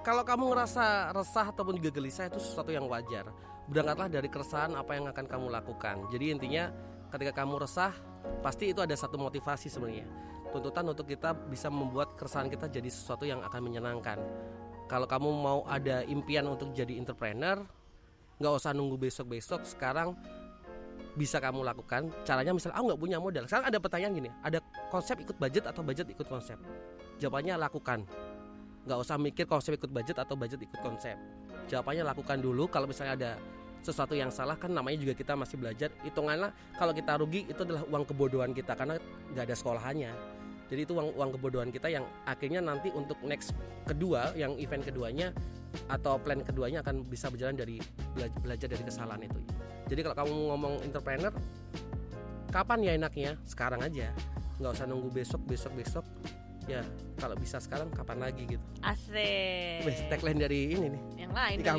kalau 0.00 0.24
kamu 0.24 0.56
ngerasa 0.56 1.12
resah 1.12 1.46
ataupun 1.52 1.76
juga 1.76 1.92
gelisah 1.92 2.32
itu 2.32 2.40
sesuatu 2.40 2.72
yang 2.72 2.88
wajar. 2.88 3.28
Berangkatlah 3.70 4.10
dari 4.10 4.26
keresahan 4.26 4.74
apa 4.74 4.98
yang 4.98 5.06
akan 5.06 5.24
kamu 5.30 5.46
lakukan. 5.46 6.10
Jadi 6.10 6.34
intinya 6.34 6.74
ketika 7.14 7.42
kamu 7.42 7.62
resah, 7.62 7.94
pasti 8.42 8.74
itu 8.74 8.82
ada 8.82 8.98
satu 8.98 9.14
motivasi 9.14 9.70
sebenarnya. 9.70 10.10
Tuntutan 10.50 10.82
untuk 10.90 11.06
kita 11.06 11.30
bisa 11.46 11.70
membuat 11.70 12.18
keresahan 12.18 12.50
kita 12.50 12.66
jadi 12.66 12.90
sesuatu 12.90 13.22
yang 13.22 13.38
akan 13.46 13.60
menyenangkan. 13.62 14.18
Kalau 14.90 15.06
kamu 15.06 15.30
mau 15.30 15.62
ada 15.70 16.02
impian 16.10 16.50
untuk 16.50 16.74
jadi 16.74 16.98
entrepreneur, 16.98 17.62
nggak 18.42 18.52
usah 18.58 18.74
nunggu 18.74 18.98
besok-besok. 18.98 19.62
Sekarang 19.62 20.18
bisa 21.14 21.38
kamu 21.38 21.62
lakukan. 21.62 22.10
Caranya 22.26 22.50
misalnya, 22.50 22.74
aku 22.74 22.84
nggak 22.90 23.02
punya 23.06 23.18
modal. 23.22 23.46
Sekarang 23.46 23.70
ada 23.70 23.78
pertanyaan 23.78 24.12
gini, 24.18 24.30
ada 24.42 24.58
konsep 24.90 25.22
ikut 25.22 25.38
budget 25.38 25.70
atau 25.70 25.86
budget 25.86 26.10
ikut 26.10 26.26
konsep? 26.26 26.58
Jawabannya 27.22 27.54
lakukan. 27.54 28.02
Nggak 28.82 28.98
usah 28.98 29.14
mikir 29.14 29.46
konsep 29.46 29.78
ikut 29.78 29.94
budget 29.94 30.18
atau 30.18 30.34
budget 30.34 30.58
ikut 30.58 30.82
konsep. 30.82 31.14
Jawabannya 31.70 32.02
lakukan 32.02 32.42
dulu. 32.42 32.66
Kalau 32.66 32.90
misalnya 32.90 33.14
ada 33.14 33.30
sesuatu 33.80 34.12
yang 34.12 34.28
salah 34.28 34.56
kan 34.56 34.70
namanya 34.72 35.00
juga 35.00 35.16
kita 35.16 35.36
masih 35.36 35.56
belajar. 35.56 35.88
Hitunganlah 36.04 36.52
kalau 36.76 36.92
kita 36.92 37.16
rugi 37.16 37.48
itu 37.48 37.60
adalah 37.64 37.82
uang 37.88 38.04
kebodohan 38.08 38.52
kita 38.52 38.76
karena 38.76 39.00
nggak 39.32 39.44
ada 39.48 39.56
sekolahannya. 39.56 40.12
Jadi 40.70 40.80
itu 40.86 40.92
uang 40.94 41.18
uang 41.18 41.30
kebodohan 41.34 41.70
kita 41.74 41.90
yang 41.90 42.06
akhirnya 42.22 42.62
nanti 42.62 42.94
untuk 42.94 43.18
next 43.26 43.50
kedua 43.88 44.30
yang 44.38 44.54
event 44.62 44.86
keduanya 44.86 45.34
atau 45.90 46.14
plan 46.22 46.38
keduanya 46.46 46.78
akan 46.86 47.02
bisa 47.02 47.26
berjalan 47.26 47.58
dari 47.58 47.82
bela- 48.14 48.38
belajar 48.38 48.68
dari 48.70 48.84
kesalahan 48.86 49.26
itu. 49.26 49.40
Jadi 49.90 50.00
kalau 50.06 50.16
kamu 50.22 50.32
ngomong 50.54 50.74
entrepreneur, 50.86 51.34
kapan 52.54 52.78
ya 52.86 52.92
enaknya? 52.94 53.34
Sekarang 53.42 53.82
aja, 53.82 54.14
nggak 54.62 54.70
usah 54.70 54.86
nunggu 54.86 55.10
besok, 55.10 55.42
besok, 55.50 55.72
besok. 55.74 56.06
Ya 56.66 56.84
kalau 57.16 57.36
bisa 57.36 57.56
sekarang 57.56 57.88
kapan 57.90 58.18
lagi 58.20 58.44
gitu. 58.46 58.64
Asik. 58.80 59.84
Wes 59.84 60.00
tagline 60.08 60.38
dari 60.38 60.72
ini 60.72 60.86
nih 60.88 61.02
Yang 61.18 61.32
lain 61.32 61.56
di 61.56 61.64
ya. 61.64 61.72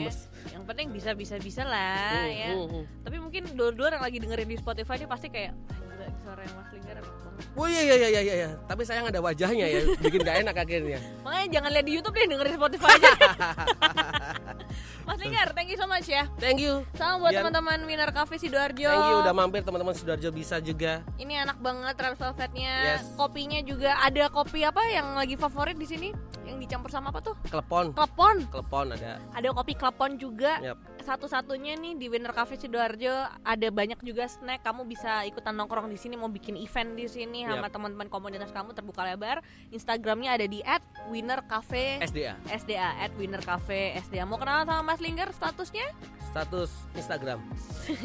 Yang 0.52 0.63
penting 0.65 0.88
bisa 0.91 1.12
bisa 1.13 1.36
bisa 1.38 1.63
lah 1.63 2.22
Hmm, 2.22 2.30
ya. 2.32 2.50
hmm, 2.52 2.67
hmm. 2.67 2.84
Tapi 3.04 3.17
mungkin 3.17 3.44
dua-dua 3.54 3.88
yang 3.91 4.04
lagi 4.04 4.17
dengerin 4.17 4.48
di 4.48 4.58
Spotify 4.58 4.96
ini 4.96 5.08
pasti 5.08 5.28
kayak 5.28 5.52
"Ah, 5.52 5.82
gila, 5.82 5.90
suara 6.21 6.41
yang 6.45 6.55
Mas 6.55 6.69
Linggar 6.71 6.95
enak 7.01 7.13
banget. 7.17 7.45
Oh 7.57 7.67
iya 7.67 7.81
iya 7.81 7.95
iya 7.97 8.10
iya 8.10 8.34
iya. 8.45 8.49
Tapi 8.69 8.81
sayang 8.86 9.05
ada 9.10 9.19
wajahnya 9.19 9.65
ya, 9.65 9.81
bikin 9.97 10.19
gak 10.21 10.38
enak 10.45 10.55
akhirnya. 10.55 10.99
Makanya 11.25 11.47
jangan 11.60 11.69
lihat 11.73 11.86
di 11.89 11.93
YouTube 11.97 12.15
deh 12.15 12.25
dengerin 12.29 12.53
Spotify 12.55 12.91
aja. 12.95 13.12
Mas 15.07 15.17
Linggar, 15.17 15.47
thank 15.57 15.67
you 15.67 15.79
so 15.81 15.89
much 15.89 16.05
ya. 16.05 16.29
Thank 16.38 16.62
you. 16.62 16.86
Salam 16.95 17.25
buat 17.25 17.34
teman-teman 17.34 17.84
Winner 17.89 18.12
Cafe 18.13 18.38
Sidoarjo. 18.38 18.88
Thank 18.88 19.10
you 19.10 19.17
udah 19.25 19.34
mampir 19.34 19.62
teman-teman 19.65 19.97
Sidoarjo 19.97 20.29
bisa 20.29 20.62
juga. 20.62 21.01
Ini 21.17 21.43
enak 21.49 21.57
banget 21.60 21.95
red 21.97 22.15
velvetnya. 22.15 22.73
Yes. 22.95 23.10
Kopinya 23.17 23.60
juga 23.65 23.97
ada 23.97 24.29
kopi 24.29 24.62
apa 24.62 24.86
yang 24.93 25.17
lagi 25.17 25.36
favorit 25.36 25.75
di 25.75 25.89
sini? 25.89 26.10
Yang 26.45 26.69
dicampur 26.69 26.89
sama 26.93 27.10
apa 27.10 27.19
tuh? 27.25 27.36
Klepon, 27.49 27.97
Klepon. 27.97 28.45
klepon 28.53 28.93
ada. 28.93 29.17
Ada 29.34 29.47
kopi 29.51 29.73
klepon 29.73 30.21
juga. 30.21 30.62
Yap. 30.62 30.77
Satu-satunya 31.02 31.76
nih 31.76 31.98
di 31.98 32.06
Winner 32.08 32.32
Cafe 32.32 32.56
Sidoarjo 32.56 33.12
ada 33.42 33.68
banyak 33.68 34.00
juga 34.02 34.30
snack. 34.30 34.62
Kamu 34.62 34.86
bisa 34.86 35.26
ikutan 35.26 35.58
nongkrong 35.58 35.90
di 35.90 35.98
sini, 35.98 36.14
mau 36.14 36.30
bikin 36.30 36.56
event 36.56 36.94
di 36.94 37.10
sini 37.10 37.44
sama 37.44 37.68
Yap. 37.68 37.74
teman-teman 37.74 38.08
komunitas 38.08 38.50
kamu 38.50 38.72
terbuka 38.72 39.02
lebar. 39.04 39.42
Instagramnya 39.70 40.38
ada 40.38 40.46
di 40.46 40.62
@winnercafe 41.10 42.00
SDA. 42.06 42.38
SDA 42.48 42.90
@winnercafe 43.18 43.98
SDA. 44.00 44.24
Mau 44.24 44.38
kenalan 44.38 44.64
sama 44.64 44.82
Mas 44.86 45.02
Linggar 45.02 45.34
statusnya? 45.34 45.90
Status 46.32 46.72
Instagram. 46.96 47.44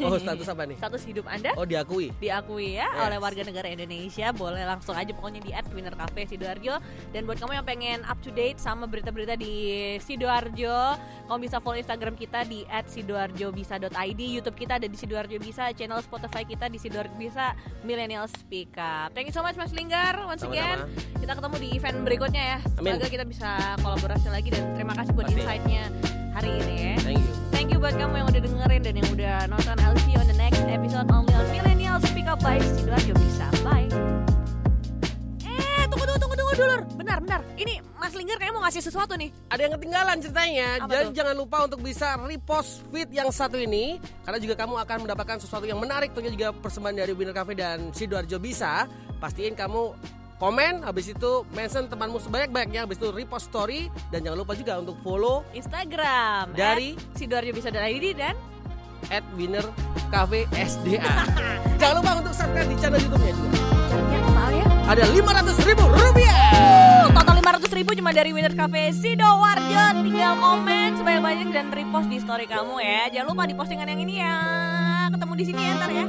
Oh, 0.03 0.19
status 0.19 0.47
apa 0.51 0.67
nih? 0.67 0.75
Status 0.75 1.03
hidup 1.07 1.25
Anda? 1.31 1.55
Oh, 1.55 1.63
diakui. 1.63 2.11
diakui 2.19 2.75
ya 2.75 2.89
Yes. 2.89 3.07
oleh 3.07 3.19
warga 3.21 3.41
negara 3.41 3.71
Indonesia 3.71 4.35
boleh 4.35 4.67
langsung 4.67 4.91
aja 4.93 5.07
pokoknya 5.15 5.39
di 5.39 5.51
@winner 5.71 5.95
cafe 5.95 6.27
sidoarjo 6.27 6.75
dan 7.13 7.23
buat 7.23 7.39
kamu 7.39 7.55
yang 7.55 7.63
pengen 7.63 7.99
up 8.03 8.19
to 8.19 8.33
date 8.33 8.59
sama 8.59 8.83
berita-berita 8.83 9.39
di 9.39 9.53
sidoarjo 10.01 10.99
kamu 11.23 11.39
bisa 11.39 11.61
follow 11.61 11.79
instagram 11.79 12.15
kita 12.15 12.43
di 12.43 12.67
@sidoarjobisa.id 12.87 14.21
youtube 14.21 14.57
kita 14.57 14.81
ada 14.81 14.87
di 14.87 14.97
sidoarjo 14.97 15.37
bisa 15.37 15.69
channel 15.75 15.99
spotify 16.01 16.47
kita 16.47 16.71
di 16.71 16.79
sidoarjo 16.79 17.15
bisa 17.19 17.53
millennial 17.83 18.25
speak 18.31 18.73
up 18.79 19.11
thank 19.13 19.27
you 19.27 19.35
so 19.35 19.43
much 19.43 19.55
mas 19.59 19.71
linggar 19.75 20.15
once 20.25 20.43
again 20.43 20.81
Sama-sama. 20.87 21.19
kita 21.21 21.31
ketemu 21.37 21.55
di 21.59 21.67
event 21.75 21.97
berikutnya 22.07 22.43
ya 22.43 22.59
Amin. 22.79 22.95
semoga 22.97 23.07
kita 23.11 23.25
bisa 23.27 23.49
kolaborasi 23.83 24.27
lagi 24.31 24.49
dan 24.51 24.63
terima 24.73 24.93
kasih 24.95 25.11
buat 25.13 25.27
insight-nya 25.29 25.83
hari 26.33 26.51
ini 26.63 26.75
ya 26.75 26.95
Thank 27.07 27.23
you. 27.23 27.33
Thank 27.55 27.67
you 27.73 27.79
buat 27.79 27.95
kamu 27.97 28.13
yang 28.19 28.27
udah 28.29 28.41
dengerin 28.43 28.81
dan 28.83 28.93
yang 28.99 29.09
udah 29.09 29.35
nonton 29.49 29.75
you 30.11 30.19
on 30.19 30.27
the 30.27 30.37
next 30.37 30.61
episode 30.67 31.09
only 31.11 31.33
on 31.33 31.45
Millennial 31.51 31.99
Speak 32.01 32.27
Up 32.27 32.39
by 32.43 32.59
Sidoarjo 32.59 33.13
Bisa. 33.17 33.47
Bye. 33.65 34.36
Eh, 36.57 36.65
tunggu 36.65 36.73
tunggu 36.73 36.81
tunggu 36.81 36.81
tunggu 36.81 36.85
dulu. 36.87 36.97
Bentar, 36.97 37.17
bentar. 37.21 37.41
Ini 37.57 37.75
Mas 37.97 38.13
Linggar 38.17 38.37
kayaknya 38.41 38.55
mau 38.57 38.63
ngasih 38.65 38.81
sesuatu 38.81 39.13
nih. 39.13 39.29
Ada 39.53 39.61
yang 39.67 39.73
ketinggalan 39.77 40.15
ceritanya. 40.21 40.67
Apa 40.81 40.89
Jadi 40.89 41.05
tuh? 41.05 41.13
jangan 41.13 41.35
lupa 41.37 41.57
untuk 41.69 41.79
bisa 41.85 42.07
repost 42.17 42.71
feed 42.89 43.09
yang 43.13 43.29
satu 43.29 43.57
ini 43.57 44.01
karena 44.25 44.39
juga 44.41 44.55
kamu 44.57 44.73
akan 44.81 44.97
mendapatkan 45.05 45.37
sesuatu 45.41 45.65
yang 45.69 45.79
menarik 45.79 46.13
tentunya 46.13 46.33
juga 46.33 46.47
persembahan 46.53 46.95
dari 47.05 47.13
Winner 47.13 47.35
Cafe 47.35 47.53
dan 47.53 47.93
Sidoarjo 47.93 48.37
bisa. 48.41 48.89
Pastiin 49.17 49.57
kamu 49.57 49.97
komen 50.37 50.85
habis 50.85 51.09
itu 51.09 51.41
mention 51.57 51.89
temanmu 51.89 52.21
sebanyak-banyaknya 52.21 52.85
habis 52.85 53.01
itu 53.01 53.09
repost 53.09 53.49
story 53.49 53.89
dan 54.13 54.21
jangan 54.21 54.45
lupa 54.45 54.53
juga 54.53 54.77
untuk 54.77 54.93
follow 55.01 55.41
Instagram 55.57 56.53
Dari? 56.53 56.93
Sidoarjo 57.17 57.51
Bisa.id 57.57 58.05
dan 58.13 58.37
at 59.09 59.25
Winner 59.37 59.65
Cafe 60.09 60.45
SDA. 60.53 61.01
jangan 61.81 61.95
lupa 62.01 62.11
untuk 62.21 62.33
subscribe 62.33 62.69
di 62.69 62.77
channel 62.77 62.99
YouTube-nya 63.01 63.33
juga. 63.33 63.76
Caranya 64.47 64.65
total 64.71 64.79
ya. 64.79 64.87
Ada 64.87 65.03
500 65.11 65.67
ribu 65.67 65.83
rupiah. 65.91 67.07
Total 67.11 67.35
500 67.35 67.77
ribu 67.77 67.91
cuma 67.99 68.11
dari 68.15 68.29
Winner 68.31 68.55
Cafe 68.55 68.95
Sidoarjo. 68.95 69.85
Tinggal 70.03 70.33
komen 70.39 70.89
sebanyak-banyak 70.95 71.47
dan 71.51 71.65
repost 71.71 72.07
di 72.07 72.17
story 72.23 72.47
kamu 72.47 72.79
ya. 72.79 73.11
Jangan 73.11 73.27
lupa 73.27 73.43
di 73.43 73.55
postingan 73.55 73.87
yang 73.87 74.01
ini 74.01 74.23
ya. 74.23 74.37
Ketemu 75.11 75.33
di 75.35 75.43
sini 75.43 75.61
ya 75.61 75.71
ntar 75.75 75.91
ya. 75.91 76.05